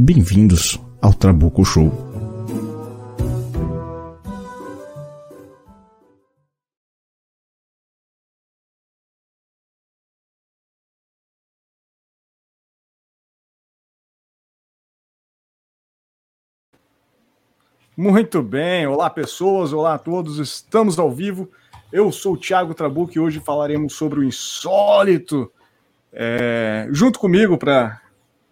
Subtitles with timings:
[0.00, 1.90] Bem-vindos ao Trabuco Show.
[17.96, 21.50] Muito bem, olá pessoas, olá a todos, estamos ao vivo.
[21.92, 25.50] Eu sou o Thiago Trabuco e hoje falaremos sobre o insólito.
[26.12, 28.00] É, junto comigo para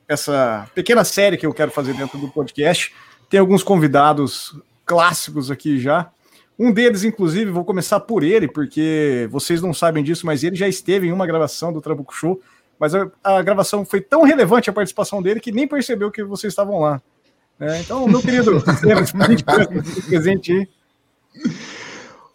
[0.08, 2.94] essa pequena série que eu quero fazer dentro do podcast.
[3.28, 6.10] Tem alguns convidados clássicos aqui já.
[6.58, 10.66] Um deles, inclusive, vou começar por ele, porque vocês não sabem disso, mas ele já
[10.66, 12.40] esteve em uma gravação do Trabuco Show.
[12.78, 16.52] Mas a, a gravação foi tão relevante a participação dele que nem percebeu que vocês
[16.52, 17.02] estavam lá.
[17.58, 18.62] É, então, meu querido,
[20.08, 20.68] presente aí.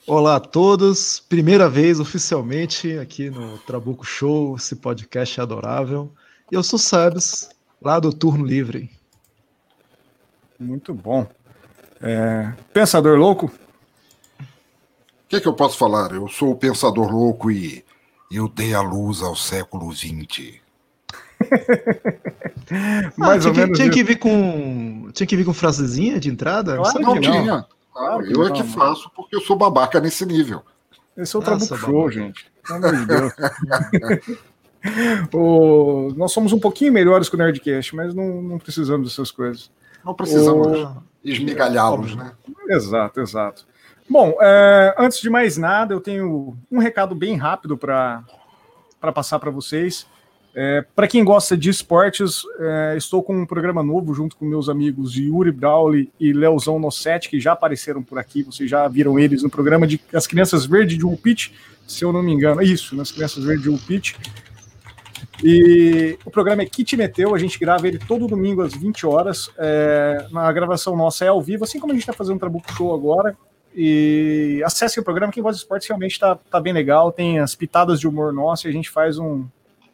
[0.07, 6.11] Olá a todos, primeira vez oficialmente aqui no Trabuco Show, esse podcast adorável.
[6.51, 7.49] Eu sou Sabes,
[7.81, 8.91] lá do Turno Livre.
[10.59, 11.27] Muito bom.
[11.99, 12.53] É...
[12.71, 13.47] Pensador louco?
[13.47, 13.51] O
[15.27, 16.11] que, é que eu posso falar?
[16.11, 17.85] Eu sou o Pensador Louco e
[18.29, 20.59] eu dei a luz ao século XX.
[23.17, 26.29] Mais ah, ou tinha, menos tinha que vir com tinha que vir com frasezinha de
[26.29, 26.75] entrada?
[26.75, 27.65] Claro não, não tinha.
[27.93, 30.61] Claro eu é que faço porque eu sou babaca nesse nível.
[31.17, 32.45] Esse é o Trabuco Show, gente.
[32.65, 33.33] Pelo amor de Deus.
[35.33, 39.71] o, nós somos um pouquinho melhores que o Nerdcast, mas não, não precisamos dessas coisas.
[40.03, 41.03] Não precisamos o...
[41.23, 42.31] esmigalhá-los, né?
[42.67, 43.65] Exato, exato.
[44.09, 48.23] Bom, é, antes de mais nada, eu tenho um recado bem rápido para
[49.13, 50.05] passar para vocês.
[50.53, 54.67] É, para quem gosta de esportes, é, estou com um programa novo junto com meus
[54.67, 59.43] amigos Yuri Brauli e Leozão Nossetti, que já apareceram por aqui, vocês já viram eles
[59.43, 61.53] no programa de As Crianças Verdes de Ulpit,
[61.87, 62.61] se eu não me engano.
[62.61, 64.17] É isso, nas Crianças Verdes de Ulpit.
[65.43, 69.51] E o programa é Kit Meteu, a gente grava ele todo domingo às 20 horas.
[69.57, 72.71] É, na gravação nossa é ao vivo, assim como a gente está fazendo um Trabuco
[72.73, 73.35] Show agora.
[73.73, 77.11] E acesse o programa, quem gosta de esportes realmente está tá bem legal.
[77.11, 79.45] Tem as pitadas de humor nosso e a gente faz um.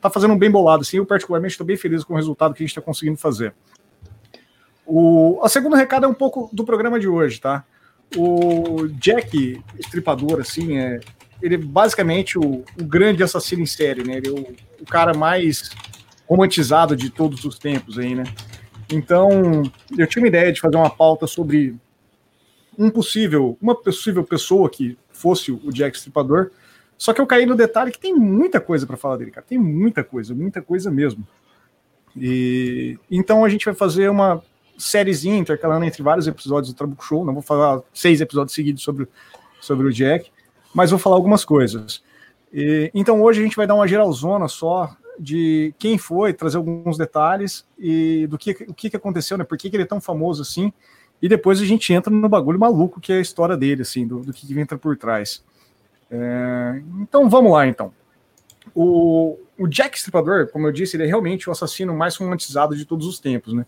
[0.02, 0.82] tá fazendo um bem bolado.
[0.82, 3.54] Assim, eu, particularmente, estou bem feliz com o resultado que a gente está conseguindo fazer.
[4.86, 7.64] O a segundo recado é um pouco do programa de hoje, tá?
[8.16, 11.00] O Jack Estripador, assim, é,
[11.42, 14.18] ele é basicamente o, o, grande assassino em série, né?
[14.18, 15.70] Ele é o, o, cara mais
[16.28, 18.24] romantizado de todos os tempos aí, né?
[18.92, 19.64] Então,
[19.98, 21.76] eu tinha uma ideia de fazer uma pauta sobre
[22.78, 26.52] um possível, uma possível pessoa que fosse o Jack Stripador,
[26.98, 29.46] só que eu caí no detalhe que tem muita coisa para falar dele, cara.
[29.48, 31.26] Tem muita coisa, muita coisa mesmo.
[32.16, 34.42] E então a gente vai fazer uma
[34.78, 37.24] sériezinha intercalando entre vários episódios do Trabuco Show.
[37.24, 39.08] Não vou falar seis episódios seguidos sobre,
[39.62, 40.32] sobre o Jack,
[40.74, 42.04] mas vou falar algumas coisas.
[42.54, 46.98] E, então hoje a gente vai dar uma geralzona só de quem foi, trazer alguns
[46.98, 49.44] detalhes e do que, o que, que aconteceu, né?
[49.44, 50.72] Por que, que ele é tão famoso assim?
[51.22, 54.20] E depois a gente entra no bagulho maluco que é a história dele, assim, do,
[54.20, 55.44] do que, que entra por trás.
[56.12, 57.92] É, então vamos lá, então.
[58.76, 62.86] O, o Jack Stripador, como eu disse, ele é realmente o assassino mais romantizado de
[62.86, 63.66] todos os tempos, né?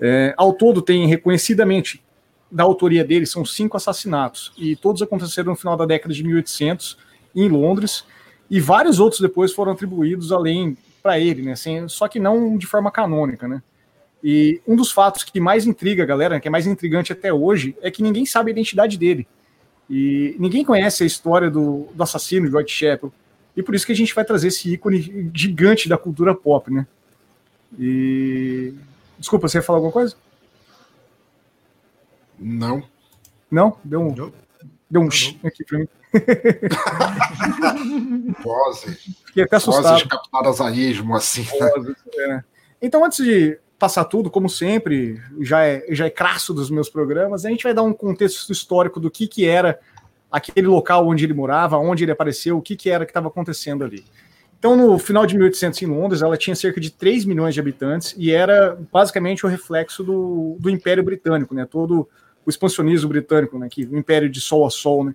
[0.00, 2.02] É, ao todo tem reconhecidamente
[2.50, 6.96] da autoria dele são cinco assassinatos, e todos aconteceram no final da década de 1800
[7.34, 8.04] em Londres,
[8.50, 11.52] e vários outros depois foram atribuídos além para ele, né?
[11.52, 13.62] Assim, só que não de forma canônica, né?
[14.22, 17.76] E um dos fatos que mais intriga a galera, que é mais intrigante até hoje,
[17.80, 19.28] é que ninguém sabe a identidade dele.
[19.88, 23.12] E ninguém conhece a história do, do assassino de Whitechapel.
[23.56, 26.86] E por isso que a gente vai trazer esse ícone gigante da cultura pop, né?
[27.78, 28.74] E.
[29.18, 30.14] Desculpa, você ia falar alguma coisa?
[32.38, 32.82] Não.
[33.50, 33.76] Não?
[33.84, 34.14] Deu um.
[34.14, 34.32] Não.
[34.90, 35.88] Deu um não, aqui pra mim.
[38.42, 38.94] Pose.
[39.26, 39.92] Fiquei até assustado.
[39.92, 41.42] Vozes captadas a esmo, assim.
[41.42, 41.94] Né?
[42.18, 42.42] é.
[42.80, 47.44] Então, antes de passar tudo, como sempre, já é, já é crasso dos meus programas,
[47.44, 49.78] a gente vai dar um contexto histórico do que, que era
[50.30, 53.84] aquele local onde ele morava, onde ele apareceu, o que, que era que estava acontecendo
[53.84, 54.04] ali.
[54.58, 58.14] Então, no final de 1800 em Londres, ela tinha cerca de 3 milhões de habitantes
[58.18, 61.64] e era basicamente o reflexo do, do Império Britânico, né?
[61.64, 62.08] Todo
[62.48, 63.68] o expansionismo britânico, né?
[63.70, 65.14] Que, o Império de Sol a Sol, né?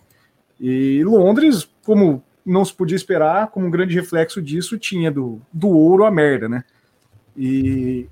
[0.61, 5.67] E Londres, como não se podia esperar, como um grande reflexo disso, tinha do, do
[5.67, 6.63] ouro à merda, né?
[7.35, 8.07] E,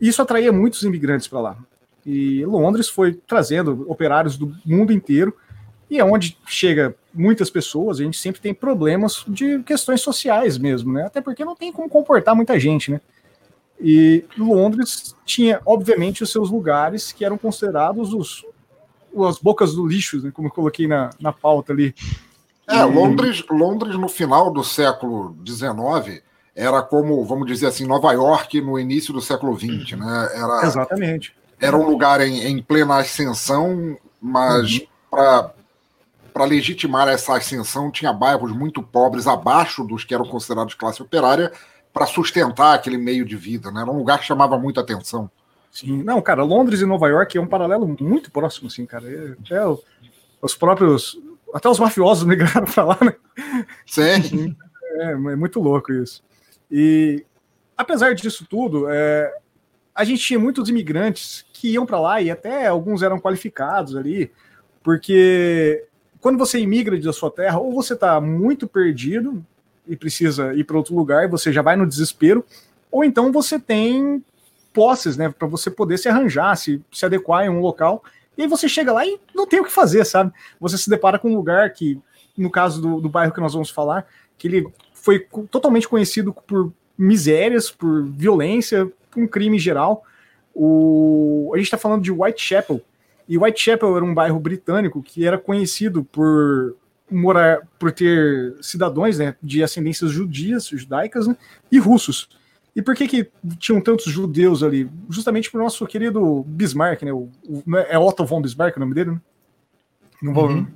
[0.00, 1.56] isso atraía muitos imigrantes para lá.
[2.04, 5.32] E Londres foi trazendo operários do mundo inteiro,
[5.88, 10.92] e é onde chega muitas pessoas, a gente sempre tem problemas de questões sociais mesmo,
[10.92, 11.04] né?
[11.04, 13.00] Até porque não tem como comportar muita gente, né?
[13.80, 18.44] E Londres tinha, obviamente, os seus lugares que eram considerados os,
[19.28, 20.30] as bocas do lixo, né?
[20.32, 21.94] como eu coloquei na, na pauta ali.
[22.66, 26.22] É, Londres, Londres no final do século XIX
[26.54, 30.28] era como, vamos dizer assim, Nova York no início do século XX, né?
[30.34, 31.34] Era, Exatamente.
[31.60, 34.86] Era um lugar em, em plena ascensão, mas uhum.
[35.10, 41.52] para legitimar essa ascensão tinha bairros muito pobres abaixo dos que eram considerados classe operária
[41.92, 43.82] para sustentar aquele meio de vida, né?
[43.82, 45.30] Era um lugar que chamava muita atenção.
[45.74, 49.04] Sim, não, cara, Londres e Nova York é um paralelo muito próximo, assim, cara.
[49.10, 49.64] É, é
[50.40, 51.20] os próprios,
[51.52, 53.14] até os mafiosos migraram para lá, né?
[53.84, 54.54] Sim.
[54.92, 56.22] É, é muito louco isso.
[56.70, 57.26] E
[57.76, 59.36] apesar disso tudo, é,
[59.92, 64.30] a gente tinha muitos imigrantes que iam para lá e até alguns eram qualificados ali,
[64.80, 65.84] porque
[66.20, 69.44] quando você imigra da sua terra, ou você está muito perdido,
[69.88, 72.44] e precisa ir para outro lugar, você já vai no desespero,
[72.92, 74.24] ou então você tem
[74.74, 78.02] posses, né, para você poder se arranjar, se, se adequar em um local,
[78.36, 80.32] e aí você chega lá e não tem o que fazer, sabe?
[80.60, 81.98] Você se depara com um lugar que,
[82.36, 84.06] no caso do, do bairro que nós vamos falar,
[84.36, 90.02] que ele foi totalmente conhecido por misérias, por violência, por um crime geral.
[90.52, 92.82] O, a gente está falando de Whitechapel,
[93.28, 96.76] e Whitechapel era um bairro britânico que era conhecido por
[97.10, 101.36] morar por ter cidadãos né, de ascendências judias, judaicas né,
[101.70, 102.28] e russos.
[102.74, 104.90] E por que, que tinham tantos judeus ali?
[105.08, 107.12] Justamente por nosso querido Bismarck, né?
[107.12, 109.20] O, o, é, é Otto von Bismarck o nome dele, né?
[110.20, 110.48] Não vou.
[110.48, 110.66] Uhum.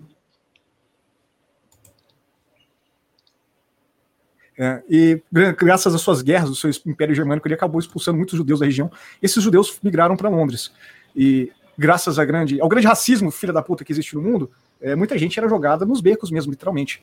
[4.60, 5.22] É, e
[5.56, 8.90] graças às suas guerras, o seu Império Germânico, ele acabou expulsando muitos judeus da região.
[9.22, 10.72] Esses judeus migraram para Londres.
[11.14, 14.50] E graças a grande, ao grande racismo, filha da puta, que existe no mundo,
[14.80, 17.02] é, muita gente era jogada nos becos mesmo, literalmente.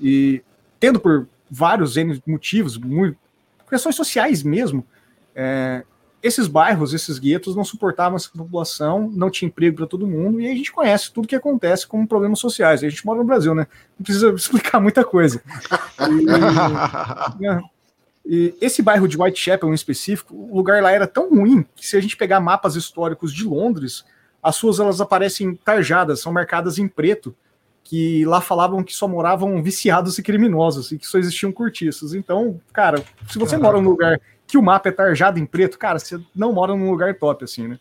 [0.00, 0.40] E
[0.78, 1.96] tendo por vários
[2.26, 3.18] motivos, muito,
[3.74, 4.86] questões sociais mesmo,
[5.34, 5.82] é,
[6.22, 10.46] esses bairros, esses guetos não suportavam essa população, não tinha emprego para todo mundo, e
[10.46, 12.82] a gente conhece tudo que acontece como problemas sociais.
[12.82, 13.66] A gente mora no Brasil, né?
[13.98, 15.42] Não precisa explicar muita coisa.
[18.24, 21.86] E, e esse bairro de Whitechapel em específico, o lugar lá era tão ruim que
[21.86, 24.04] se a gente pegar mapas históricos de Londres,
[24.42, 27.34] as suas elas aparecem tarjadas, são marcadas em preto,
[27.84, 32.14] que lá falavam que só moravam viciados e criminosos e que só existiam cortiços.
[32.14, 35.98] Então, cara, se você mora num lugar que o mapa é tarjado em preto, cara,
[35.98, 37.78] você não mora num lugar top assim, né?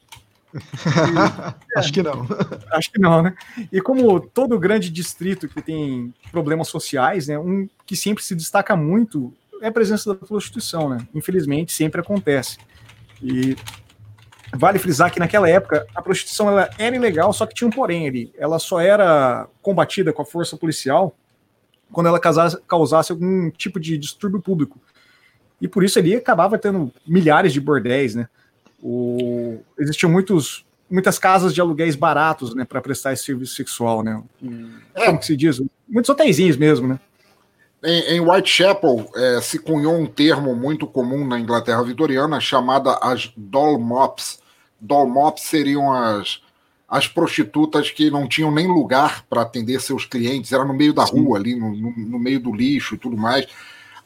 [0.53, 0.57] E,
[1.75, 2.27] é, acho que não.
[2.71, 3.33] Acho que não, né?
[3.71, 8.75] E como todo grande distrito que tem problemas sociais, né, um que sempre se destaca
[8.75, 11.07] muito é a presença da prostituição, né?
[11.13, 12.57] Infelizmente, sempre acontece.
[13.21, 13.55] E
[14.55, 18.07] Vale frisar que naquela época a prostituição ela era ilegal, só que tinha um porém
[18.07, 18.31] ali.
[18.37, 21.15] Ela só era combatida com a força policial
[21.91, 24.79] quando ela causasse, causasse algum tipo de distúrbio público.
[25.61, 28.27] E por isso ali acabava tendo milhares de bordéis, né?
[28.81, 29.59] O...
[29.79, 34.21] Existiam muitos, muitas casas de aluguéis baratos, né, para prestar esse serviço sexual, né?
[34.95, 35.05] É.
[35.05, 35.61] Como que se diz?
[35.87, 36.99] Muitos hotéisinhos mesmo, né?
[37.83, 43.31] Em, em Whitechapel é, se cunhou um termo muito comum na Inglaterra vitoriana chamada as
[43.35, 43.79] doll
[44.83, 46.41] mops, Dolmops seriam as,
[46.87, 51.05] as prostitutas que não tinham nem lugar para atender seus clientes, era no meio da
[51.05, 51.23] Sim.
[51.23, 53.47] rua, ali, no, no, meio do lixo e tudo mais.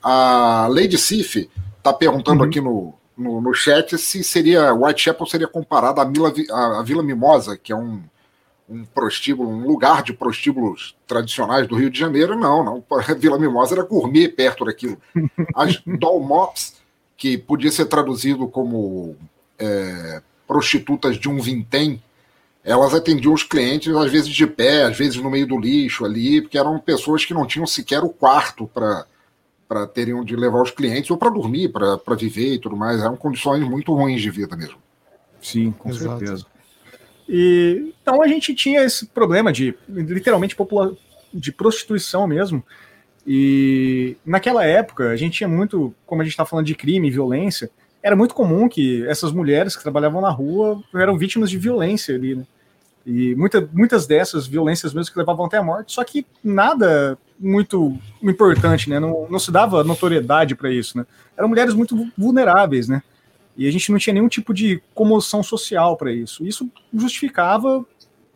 [0.01, 2.47] A Lady Sif está perguntando uhum.
[2.47, 7.57] aqui no, no, no, chat se seria Whitechapel seria comparada à Vila, à Vila Mimosa,
[7.57, 8.03] que é um,
[8.69, 12.37] um prostíbulo, um lugar de prostíbulos tradicionais do Rio de Janeiro.
[12.37, 12.83] Não, não.
[12.91, 14.97] A Vila Mimosa era gourmet perto daquilo.
[15.55, 16.75] As Dolmops,
[17.17, 19.15] que podia ser traduzido como
[19.57, 22.01] é, prostitutas de um vintém,
[22.63, 26.41] elas atendiam os clientes, às vezes de pé, às vezes no meio do lixo ali,
[26.41, 29.05] porque eram pessoas que não tinham sequer o quarto para
[29.67, 33.01] para terem onde levar os clientes ou para dormir, para viver e tudo mais.
[33.01, 34.77] Eram condições muito ruins de vida mesmo.
[35.41, 36.19] Sim, com Exato.
[36.19, 36.45] certeza.
[37.27, 40.55] E, então a gente tinha esse problema de literalmente
[41.33, 42.63] de prostituição mesmo.
[43.25, 47.11] E naquela época a gente tinha muito, como a gente está falando de crime e
[47.11, 47.69] violência,
[48.07, 52.35] era muito comum que essas mulheres que trabalhavam na rua eram vítimas de violência ali,
[52.35, 52.45] né?
[53.05, 57.97] E muita, muitas dessas violências mesmo que levavam até a morte, só que nada muito
[58.23, 58.99] importante, né?
[58.99, 61.05] Não, não se dava notoriedade para isso, né?
[61.37, 63.03] Eram mulheres muito vulneráveis, né?
[63.57, 66.45] E a gente não tinha nenhum tipo de comoção social para isso.
[66.45, 67.85] Isso justificava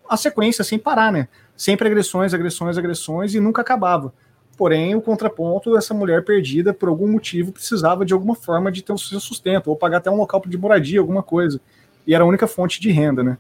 [0.10, 1.30] a sequência sem parar, né?
[1.56, 4.14] Sempre agressões, agressões, agressões e nunca acabava.
[4.58, 8.94] Porém, o contraponto, essa mulher perdida, por algum motivo, precisava de alguma forma de ter
[8.94, 11.60] o seu sustento, ou pagar até um local de moradia, alguma coisa.
[12.06, 13.38] E era a única fonte de renda, né?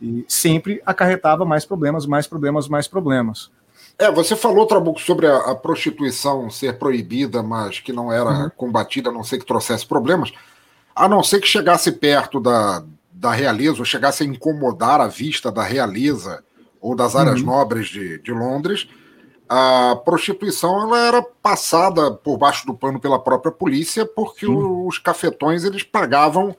[0.00, 3.50] E sempre acarretava mais problemas, mais problemas, mais problemas.
[3.98, 8.50] É, você falou, Trabuco, sobre a, a prostituição ser proibida, mas que não era uhum.
[8.56, 10.32] combatida, a não ser que trouxesse problemas,
[10.94, 15.50] a não ser que chegasse perto da, da realeza, ou chegasse a incomodar a vista
[15.50, 16.44] da realeza
[16.80, 17.46] ou das áreas uhum.
[17.46, 18.88] nobres de, de Londres,
[19.48, 24.54] a prostituição ela era passada por baixo do pano pela própria polícia porque Sim.
[24.86, 26.54] os cafetões eles pagavam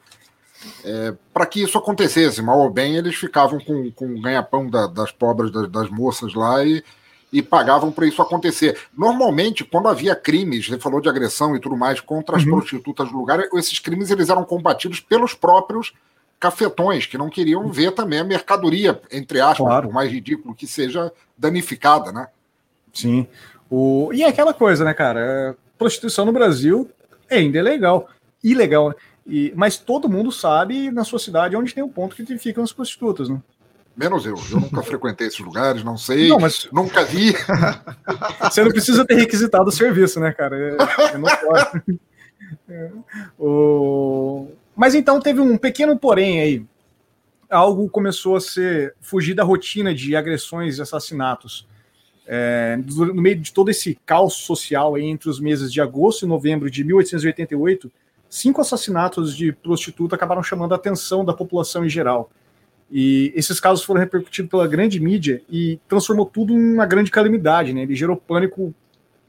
[0.83, 2.41] é, para que isso acontecesse.
[2.41, 6.33] Mal ou bem, eles ficavam com, com o ganha-pão da, das pobres, das, das, moças
[6.33, 6.83] lá e,
[7.31, 8.77] e pagavam para isso acontecer.
[8.97, 12.51] Normalmente, quando havia crimes, você falou de agressão e tudo mais, contra as uhum.
[12.51, 15.93] prostitutas do lugar, esses crimes eles eram combatidos pelos próprios
[16.39, 19.87] cafetões, que não queriam ver também a mercadoria, entre aspas, claro.
[19.87, 22.27] por mais ridículo que seja, danificada, né?
[23.01, 23.27] Sim.
[23.69, 24.09] O...
[24.13, 25.19] E é aquela coisa, né, cara?
[25.19, 26.89] É, prostituição no Brasil
[27.29, 28.09] ainda é legal.
[28.43, 28.95] Ilegal, né?
[29.27, 29.53] E...
[29.55, 33.29] Mas todo mundo sabe na sua cidade onde tem um ponto que ficam as prostitutas,
[33.29, 33.39] né?
[33.95, 34.35] Menos eu.
[34.49, 36.29] Eu nunca frequentei esses lugares, não sei.
[36.29, 36.69] Não, mas...
[36.71, 37.33] Nunca vi.
[38.49, 40.57] Você não precisa ter requisitado o serviço, né, cara?
[40.57, 41.99] É, não pode.
[42.67, 42.89] É.
[43.37, 44.47] O...
[44.75, 46.65] Mas então teve um pequeno porém aí.
[47.47, 51.67] Algo começou a ser fugir da rotina de agressões e assassinatos.
[52.31, 56.69] É, no meio de todo esse caos social entre os meses de agosto e novembro
[56.69, 57.91] de 1888,
[58.29, 62.29] cinco assassinatos de prostituta acabaram chamando a atenção da população em geral.
[62.91, 67.73] E esses casos foram repercutidos pela grande mídia e transformou tudo em uma grande calamidade.
[67.73, 67.81] Né?
[67.81, 68.75] Ele gerou pânico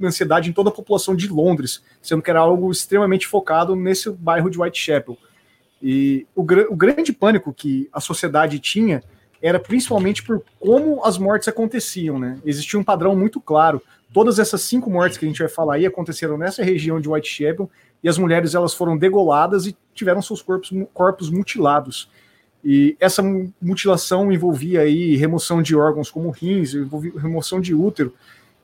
[0.03, 4.51] ansiedade em toda a população de Londres, sendo que era algo extremamente focado nesse bairro
[4.51, 5.17] de Whitechapel.
[5.83, 9.03] E o, o grande pânico que a sociedade tinha
[9.43, 12.39] era principalmente por como as mortes aconteciam, né?
[12.45, 13.83] Existia um padrão muito claro.
[14.13, 17.71] Todas essas cinco mortes que a gente vai falar aí aconteceram nessa região de Whitechapel
[18.03, 22.09] e as mulheres elas foram degoladas e tiveram seus corpos, corpos mutilados.
[22.65, 23.23] E essa
[23.61, 26.75] mutilação envolvia aí remoção de órgãos como rins,
[27.17, 28.13] remoção de útero.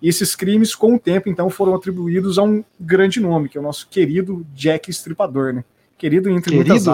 [0.03, 3.61] E esses crimes, com o tempo, então, foram atribuídos a um grande nome, que é
[3.61, 5.65] o nosso querido Jack Estripador, né?
[5.97, 6.69] Querido entre querido?
[6.69, 6.87] muitas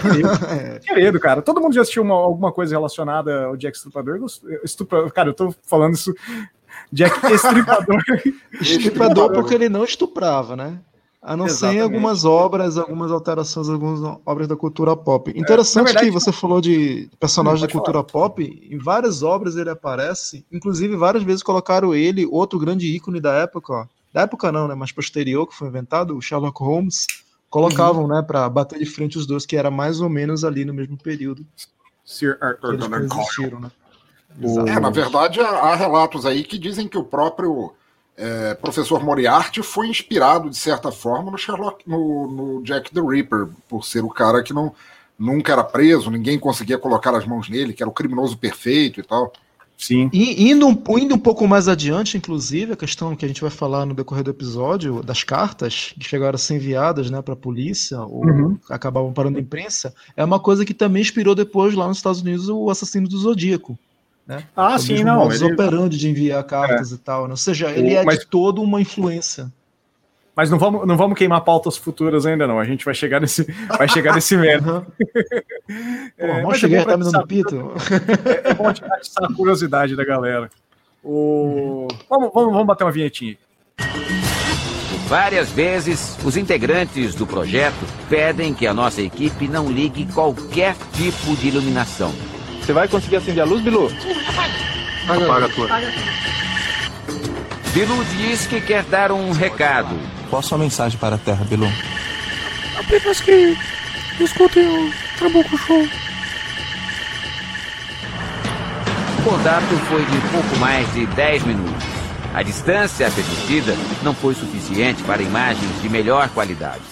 [0.00, 0.28] Querido.
[0.84, 1.42] Querido, cara.
[1.42, 4.20] Todo mundo já assistiu uma, alguma coisa relacionada ao Jack Estripador?
[4.62, 5.10] Estupra...
[5.10, 6.14] Cara, eu tô falando isso.
[6.92, 8.02] Jack Estripador.
[8.60, 10.78] Estripador porque ele não estuprava, né?
[11.24, 11.76] A não Exatamente.
[11.76, 15.32] ser em algumas obras, algumas alterações, algumas obras da cultura pop.
[15.34, 18.04] É, Interessante é, verdade, que você falou de personagens da cultura falar.
[18.04, 23.32] pop, em várias obras ele aparece, inclusive várias vezes colocaram ele, outro grande ícone da
[23.36, 23.86] época, ó.
[24.12, 27.06] da época não, né, mas posterior, que foi inventado, o Sherlock Holmes,
[27.54, 28.08] colocavam, uhum.
[28.08, 30.96] né, para bater de frente os dois, que era mais ou menos ali no mesmo
[30.96, 31.46] período.
[32.04, 33.60] Sir Arthur Conan Doyle.
[33.60, 33.70] Né?
[34.66, 37.72] É, na verdade, há relatos aí que dizem que o próprio
[38.16, 43.46] é, professor Moriarty foi inspirado, de certa forma, no Sherlock, no, no, Jack the Ripper,
[43.68, 44.74] por ser o cara que não,
[45.16, 49.04] nunca era preso, ninguém conseguia colocar as mãos nele, que era o criminoso perfeito e
[49.04, 49.32] tal.
[49.76, 50.08] Sim.
[50.12, 50.66] E indo,
[50.98, 54.24] indo um pouco mais adiante, inclusive, a questão que a gente vai falar no decorrer
[54.24, 58.58] do episódio, das cartas que chegaram a ser enviadas né, para a polícia, ou uhum.
[58.70, 62.48] acabavam parando a imprensa, é uma coisa que também inspirou depois lá nos Estados Unidos
[62.48, 63.78] o assassino do Zodíaco.
[64.26, 64.44] Né?
[64.56, 65.30] Ah, sim, não.
[65.30, 65.52] Ele...
[65.52, 66.94] operando de enviar cartas é.
[66.94, 67.24] e tal.
[67.24, 67.32] Né?
[67.32, 68.20] Ou seja, ele o, é mas...
[68.20, 69.52] de todo uma influência.
[70.36, 72.58] Mas não vamos, não vamos queimar pautas futuras ainda, não.
[72.58, 73.44] A gente vai chegar nesse,
[73.78, 74.84] vai chegar nesse mérito.
[76.18, 77.72] é, Pô, cheguei é, tá me dando pito.
[78.44, 80.50] É, é bom atiçar a curiosidade da galera.
[81.02, 81.86] O...
[82.08, 83.36] Vamos, vamos, vamos bater uma vinhetinha.
[85.06, 91.36] Várias vezes, os integrantes do projeto pedem que a nossa equipe não ligue qualquer tipo
[91.36, 92.12] de iluminação.
[92.60, 93.90] Você vai conseguir acender a luz, Bilu?
[95.06, 95.68] Apaga a tua.
[97.74, 99.94] Bilu diz que quer dar um recado.
[100.34, 101.68] Qual a sua mensagem para a Terra, Bilu?
[102.76, 103.56] Apenas que
[104.18, 105.80] escutem o Trabuco Show.
[109.20, 111.84] O contato foi de pouco mais de 10 minutos.
[112.34, 116.82] A distância permitida não foi suficiente para imagens de melhor qualidade.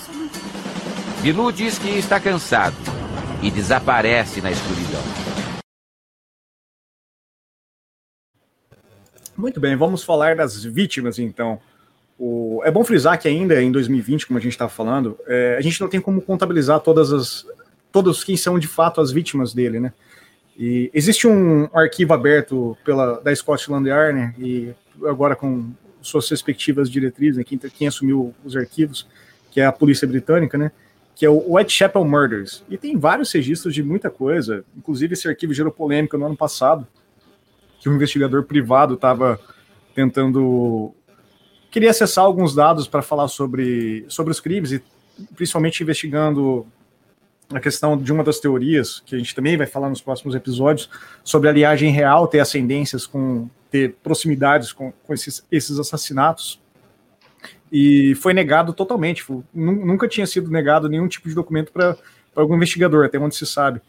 [1.21, 2.77] Bilu diz que está cansado
[3.43, 5.03] e desaparece na escuridão.
[9.37, 11.61] Muito bem, vamos falar das vítimas então.
[12.25, 12.63] O...
[12.65, 15.81] É bom frisar que ainda em 2020, como a gente estava falando, é, a gente
[15.81, 17.45] não tem como contabilizar todas as
[17.91, 19.93] todos quem são de fato as vítimas dele, né?
[20.57, 24.35] E existe um arquivo aberto pela da Scotland Yard, né?
[24.39, 24.73] E
[25.05, 29.05] agora com suas respectivas diretrizes, né, quem, quem assumiu os arquivos,
[29.51, 30.71] que é a polícia britânica, né?
[31.17, 32.63] Que é o Whitechapel Murders.
[32.71, 34.65] E tem vários registros de muita coisa.
[34.77, 36.87] Inclusive esse arquivo gerou polêmica no ano passado,
[37.81, 39.41] que um investigador privado estava
[39.93, 40.95] tentando
[41.73, 44.83] queria acessar alguns dados para falar sobre, sobre os crimes e
[45.35, 46.67] principalmente investigando
[47.51, 50.89] a questão de uma das teorias, que a gente também vai falar nos próximos episódios,
[51.25, 56.61] sobre a linhagem real ter ascendências com ter proximidades com, com esses, esses assassinatos.
[57.71, 59.23] E foi negado totalmente.
[59.23, 61.97] Foi, nunca tinha sido negado nenhum tipo de documento para
[62.37, 63.81] algum investigador, até onde se sabe.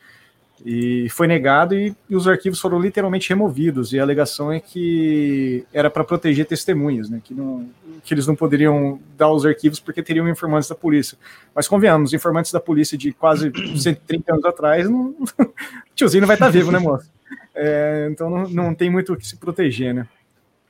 [0.66, 3.92] E foi negado e, e, os arquivos foram literalmente removidos.
[3.92, 7.20] E a alegação é que era para proteger testemunhas, né?
[7.22, 7.70] Que, não,
[8.02, 11.18] que eles não poderiam dar os arquivos porque teriam informantes da polícia.
[11.54, 15.14] Mas convenhamos, informantes da polícia de quase 130 anos atrás, não,
[15.94, 17.12] tiozinho não vai estar tá vivo, né, moço?
[17.54, 20.08] É, então não, não tem muito o que se proteger, né?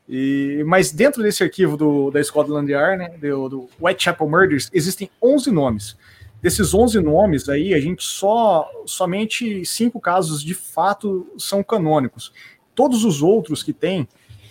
[0.09, 5.09] E, mas dentro desse arquivo do, da Scotland Yard, né, do, do Whitechapel Murders, existem
[5.21, 5.95] 11 nomes.
[6.43, 12.33] Desses 11 nomes aí, a gente só somente cinco casos de fato são canônicos.
[12.75, 14.05] Todos os outros que tem,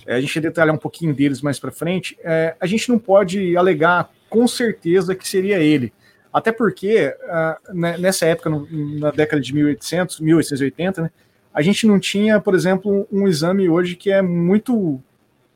[0.07, 2.99] é, a gente vai detalhar um pouquinho deles mais para frente, é, a gente não
[2.99, 5.93] pode alegar com certeza que seria ele.
[6.33, 8.67] Até porque, uh, nessa época, no,
[8.99, 11.11] na década de 1800, 1880, né,
[11.53, 14.99] a gente não tinha, por exemplo, um exame hoje que é muito.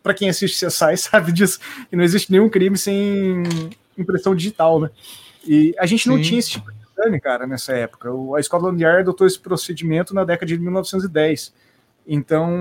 [0.02, 3.43] Para quem assiste CSI sabe disso, que não existe nenhum crime sem
[3.97, 4.90] impressão digital, né?
[5.46, 6.22] E a gente não Sim.
[6.22, 8.12] tinha esse tipo de exame, cara, nessa época.
[8.12, 11.52] O, a Scotland Yard adotou esse procedimento na década de 1910.
[12.08, 12.56] Então,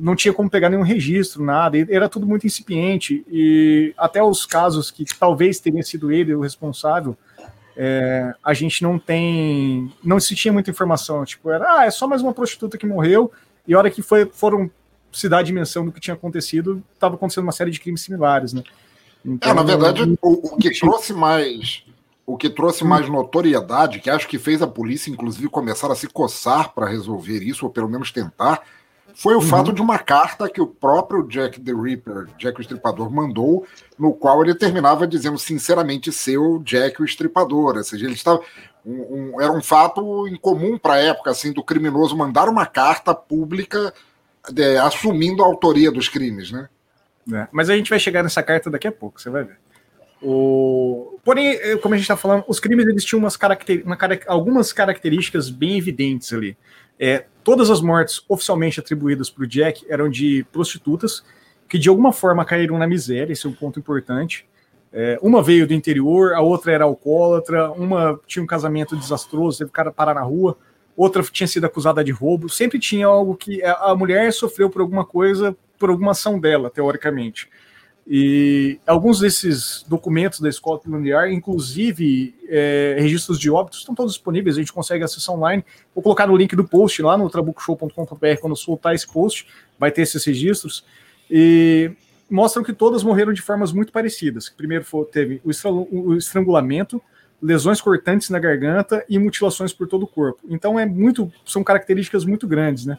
[0.00, 1.78] não tinha como pegar nenhum registro, nada.
[1.88, 3.24] Era tudo muito incipiente.
[3.30, 7.16] E até os casos que talvez tenha sido ele o responsável,
[7.76, 9.90] é, a gente não tem.
[10.04, 11.24] Não se tinha muita informação.
[11.24, 13.32] Tipo, era, ah, é só mais uma prostituta que morreu.
[13.66, 14.70] E a hora que foi, foram
[15.10, 18.52] se dar a dimensão do que tinha acontecido, estava acontecendo uma série de crimes similares,
[18.52, 18.62] né?
[19.24, 21.84] Então, é, na verdade, o, o que trouxe mais
[22.26, 26.06] o que trouxe mais notoriedade, que acho que fez a polícia, inclusive, começar a se
[26.06, 28.62] coçar para resolver isso, ou pelo menos tentar,
[29.14, 29.42] foi o uhum.
[29.42, 33.66] fato de uma carta que o próprio Jack the Ripper, Jack o Estripador, mandou,
[33.98, 37.76] no qual ele terminava dizendo sinceramente seu Jack o Estripador.
[37.76, 38.40] Ou seja, ele estava.
[38.84, 43.14] Um, um, era um fato incomum para a época, assim, do criminoso mandar uma carta
[43.14, 43.92] pública
[44.50, 46.68] de, assumindo a autoria dos crimes, né?
[47.32, 49.58] É, mas a gente vai chegar nessa carta daqui a pouco, você vai ver.
[50.22, 51.18] O...
[51.24, 53.82] Porém, eh, como a gente está falando, os crimes eles tinham umas caracter...
[53.84, 56.56] uma, algumas características bem evidentes ali.
[56.98, 61.24] É, todas as mortes oficialmente atribuídas para o Jack eram de prostitutas
[61.72, 64.46] que de alguma forma caíram na miséria, esse é um ponto importante.
[64.92, 69.70] É, uma veio do interior, a outra era alcoólatra, uma tinha um casamento desastroso, teve
[69.70, 70.54] cara parar na rua,
[70.94, 72.50] outra tinha sido acusada de roubo.
[72.50, 77.48] Sempre tinha algo que a mulher sofreu por alguma coisa, por alguma ação dela, teoricamente.
[78.06, 84.56] E alguns desses documentos da Scotland Yard, inclusive é, registros de óbitos, estão todos disponíveis,
[84.56, 85.64] a gente consegue acessar online.
[85.94, 89.46] Vou colocar no link do post lá no trabucshow.com.br quando soltar esse post,
[89.78, 90.84] vai ter esses registros.
[91.30, 91.92] E
[92.28, 94.48] mostram que todas morreram de formas muito parecidas.
[94.48, 97.00] Primeiro foi, teve o estrangulamento,
[97.40, 100.40] lesões cortantes na garganta e mutilações por todo o corpo.
[100.48, 102.98] Então é muito, são características muito grandes, né?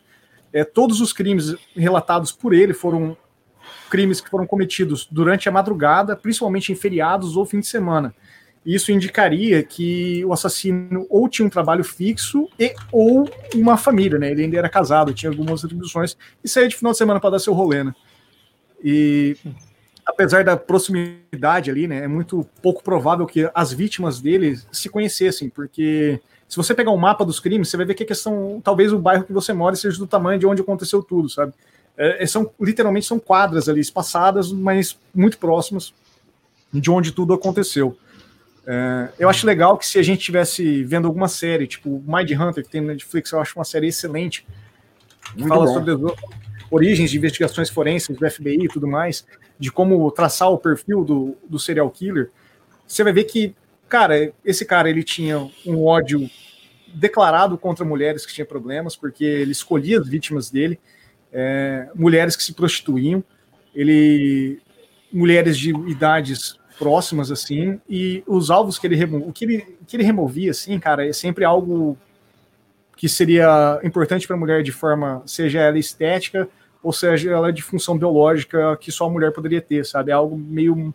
[0.52, 3.18] É, todos os crimes relatados por ele foram
[3.94, 8.12] crimes que foram cometidos durante a madrugada, principalmente em feriados ou fim de semana.
[8.66, 14.32] Isso indicaria que o assassino ou tinha um trabalho fixo e ou uma família, né?
[14.32, 17.40] Ele ainda era casado, tinha algumas atribuições e saía de final de semana para dar
[17.40, 17.94] seu rolê, né?
[18.84, 19.38] E
[20.04, 25.50] apesar da proximidade ali, né, é muito pouco provável que as vítimas dele se conhecessem,
[25.50, 28.92] porque se você pegar um mapa dos crimes, você vai ver que a questão, talvez
[28.92, 31.54] o bairro que você mora seja do tamanho de onde aconteceu tudo, sabe?
[31.98, 35.94] É, é, são literalmente são quadras ali espaçadas, mas muito próximas
[36.72, 37.98] de onde tudo aconteceu.
[38.66, 42.64] É, eu acho legal que se a gente tivesse vendo alguma série, tipo Mind Hunter,
[42.64, 44.46] que tem no Netflix, eu acho uma série excelente,
[45.36, 45.74] que fala bom.
[45.74, 46.00] sobre as
[46.72, 49.26] origens de investigações forenses do FBI e tudo mais,
[49.60, 52.32] de como traçar o perfil do, do serial killer,
[52.88, 53.56] você vai ver que,
[53.88, 56.30] cara, esse cara ele tinha um ódio
[56.94, 60.80] declarado contra mulheres que tinham problemas, porque ele escolhia as vítimas dele,
[61.34, 63.24] é, mulheres que se prostituíam,
[63.74, 64.62] ele
[65.12, 69.96] mulheres de idades próximas assim e os alvos que ele remo, o que ele, que
[69.96, 71.98] ele removia assim, cara, é sempre algo
[72.96, 76.48] que seria importante para a mulher de forma seja ela estética
[76.82, 80.12] ou seja ela de função biológica que só a mulher poderia ter, sabe?
[80.12, 80.94] É algo meio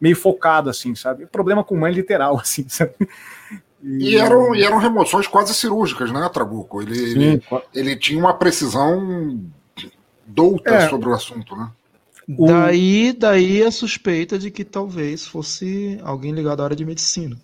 [0.00, 1.26] meio focado assim, sabe?
[1.26, 2.94] Problema com mãe literal assim, sabe?
[3.82, 6.82] E, eram, e eram remoções quase cirúrgicas, né, Trabuco?
[6.82, 7.42] Ele, ele,
[7.74, 9.40] ele, tinha uma precisão
[10.26, 10.88] douta é.
[10.88, 11.70] sobre o assunto, né?
[12.28, 17.36] Daí, daí a suspeita de que talvez fosse alguém ligado à área de medicina.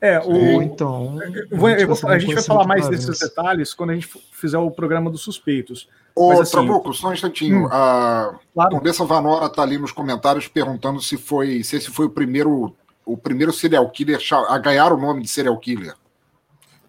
[0.00, 1.18] É, o, então.
[1.50, 5.10] Vou, vou, a gente vai falar mais desses detalhes quando a gente fizer o programa
[5.10, 5.88] dos suspeitos.
[6.14, 7.64] Ô, Mas, assim, Trabuco, só um instantinho.
[7.64, 8.70] Hum, a claro.
[8.70, 12.74] Condessa Vanora está ali nos comentários perguntando se foi se esse foi o primeiro
[13.06, 15.94] o primeiro serial killer a ganhar o nome de serial killer.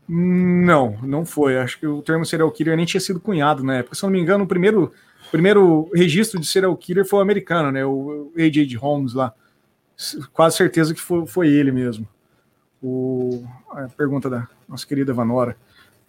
[0.10, 1.58] Não, não foi.
[1.60, 3.96] Acho que o termo serial killer nem tinha sido cunhado na época.
[3.96, 4.92] Se não me engano, o primeiro,
[5.32, 7.86] primeiro registro de serial killer foi o americano, né?
[7.86, 8.76] O A.J.
[8.78, 9.32] Holmes lá.
[10.34, 12.08] Quase certeza que foi, foi ele mesmo.
[12.82, 15.56] O, a pergunta da nossa querida Vanora.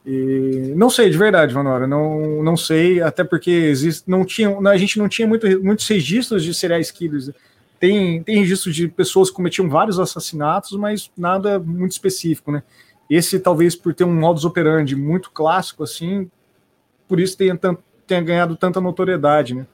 [0.07, 4.77] E, não sei, de verdade, Vanora, não, não sei, até porque existe, não tinha, a
[4.77, 7.31] gente não tinha muito, muitos registros de serial killers.
[7.79, 12.63] Tem, tem registros de pessoas que cometiam vários assassinatos, mas nada muito específico, né?
[13.09, 16.31] Esse, talvez por ter um modus operandi muito clássico, assim,
[17.07, 17.59] por isso tenha,
[18.07, 19.67] tenha ganhado tanta notoriedade, né?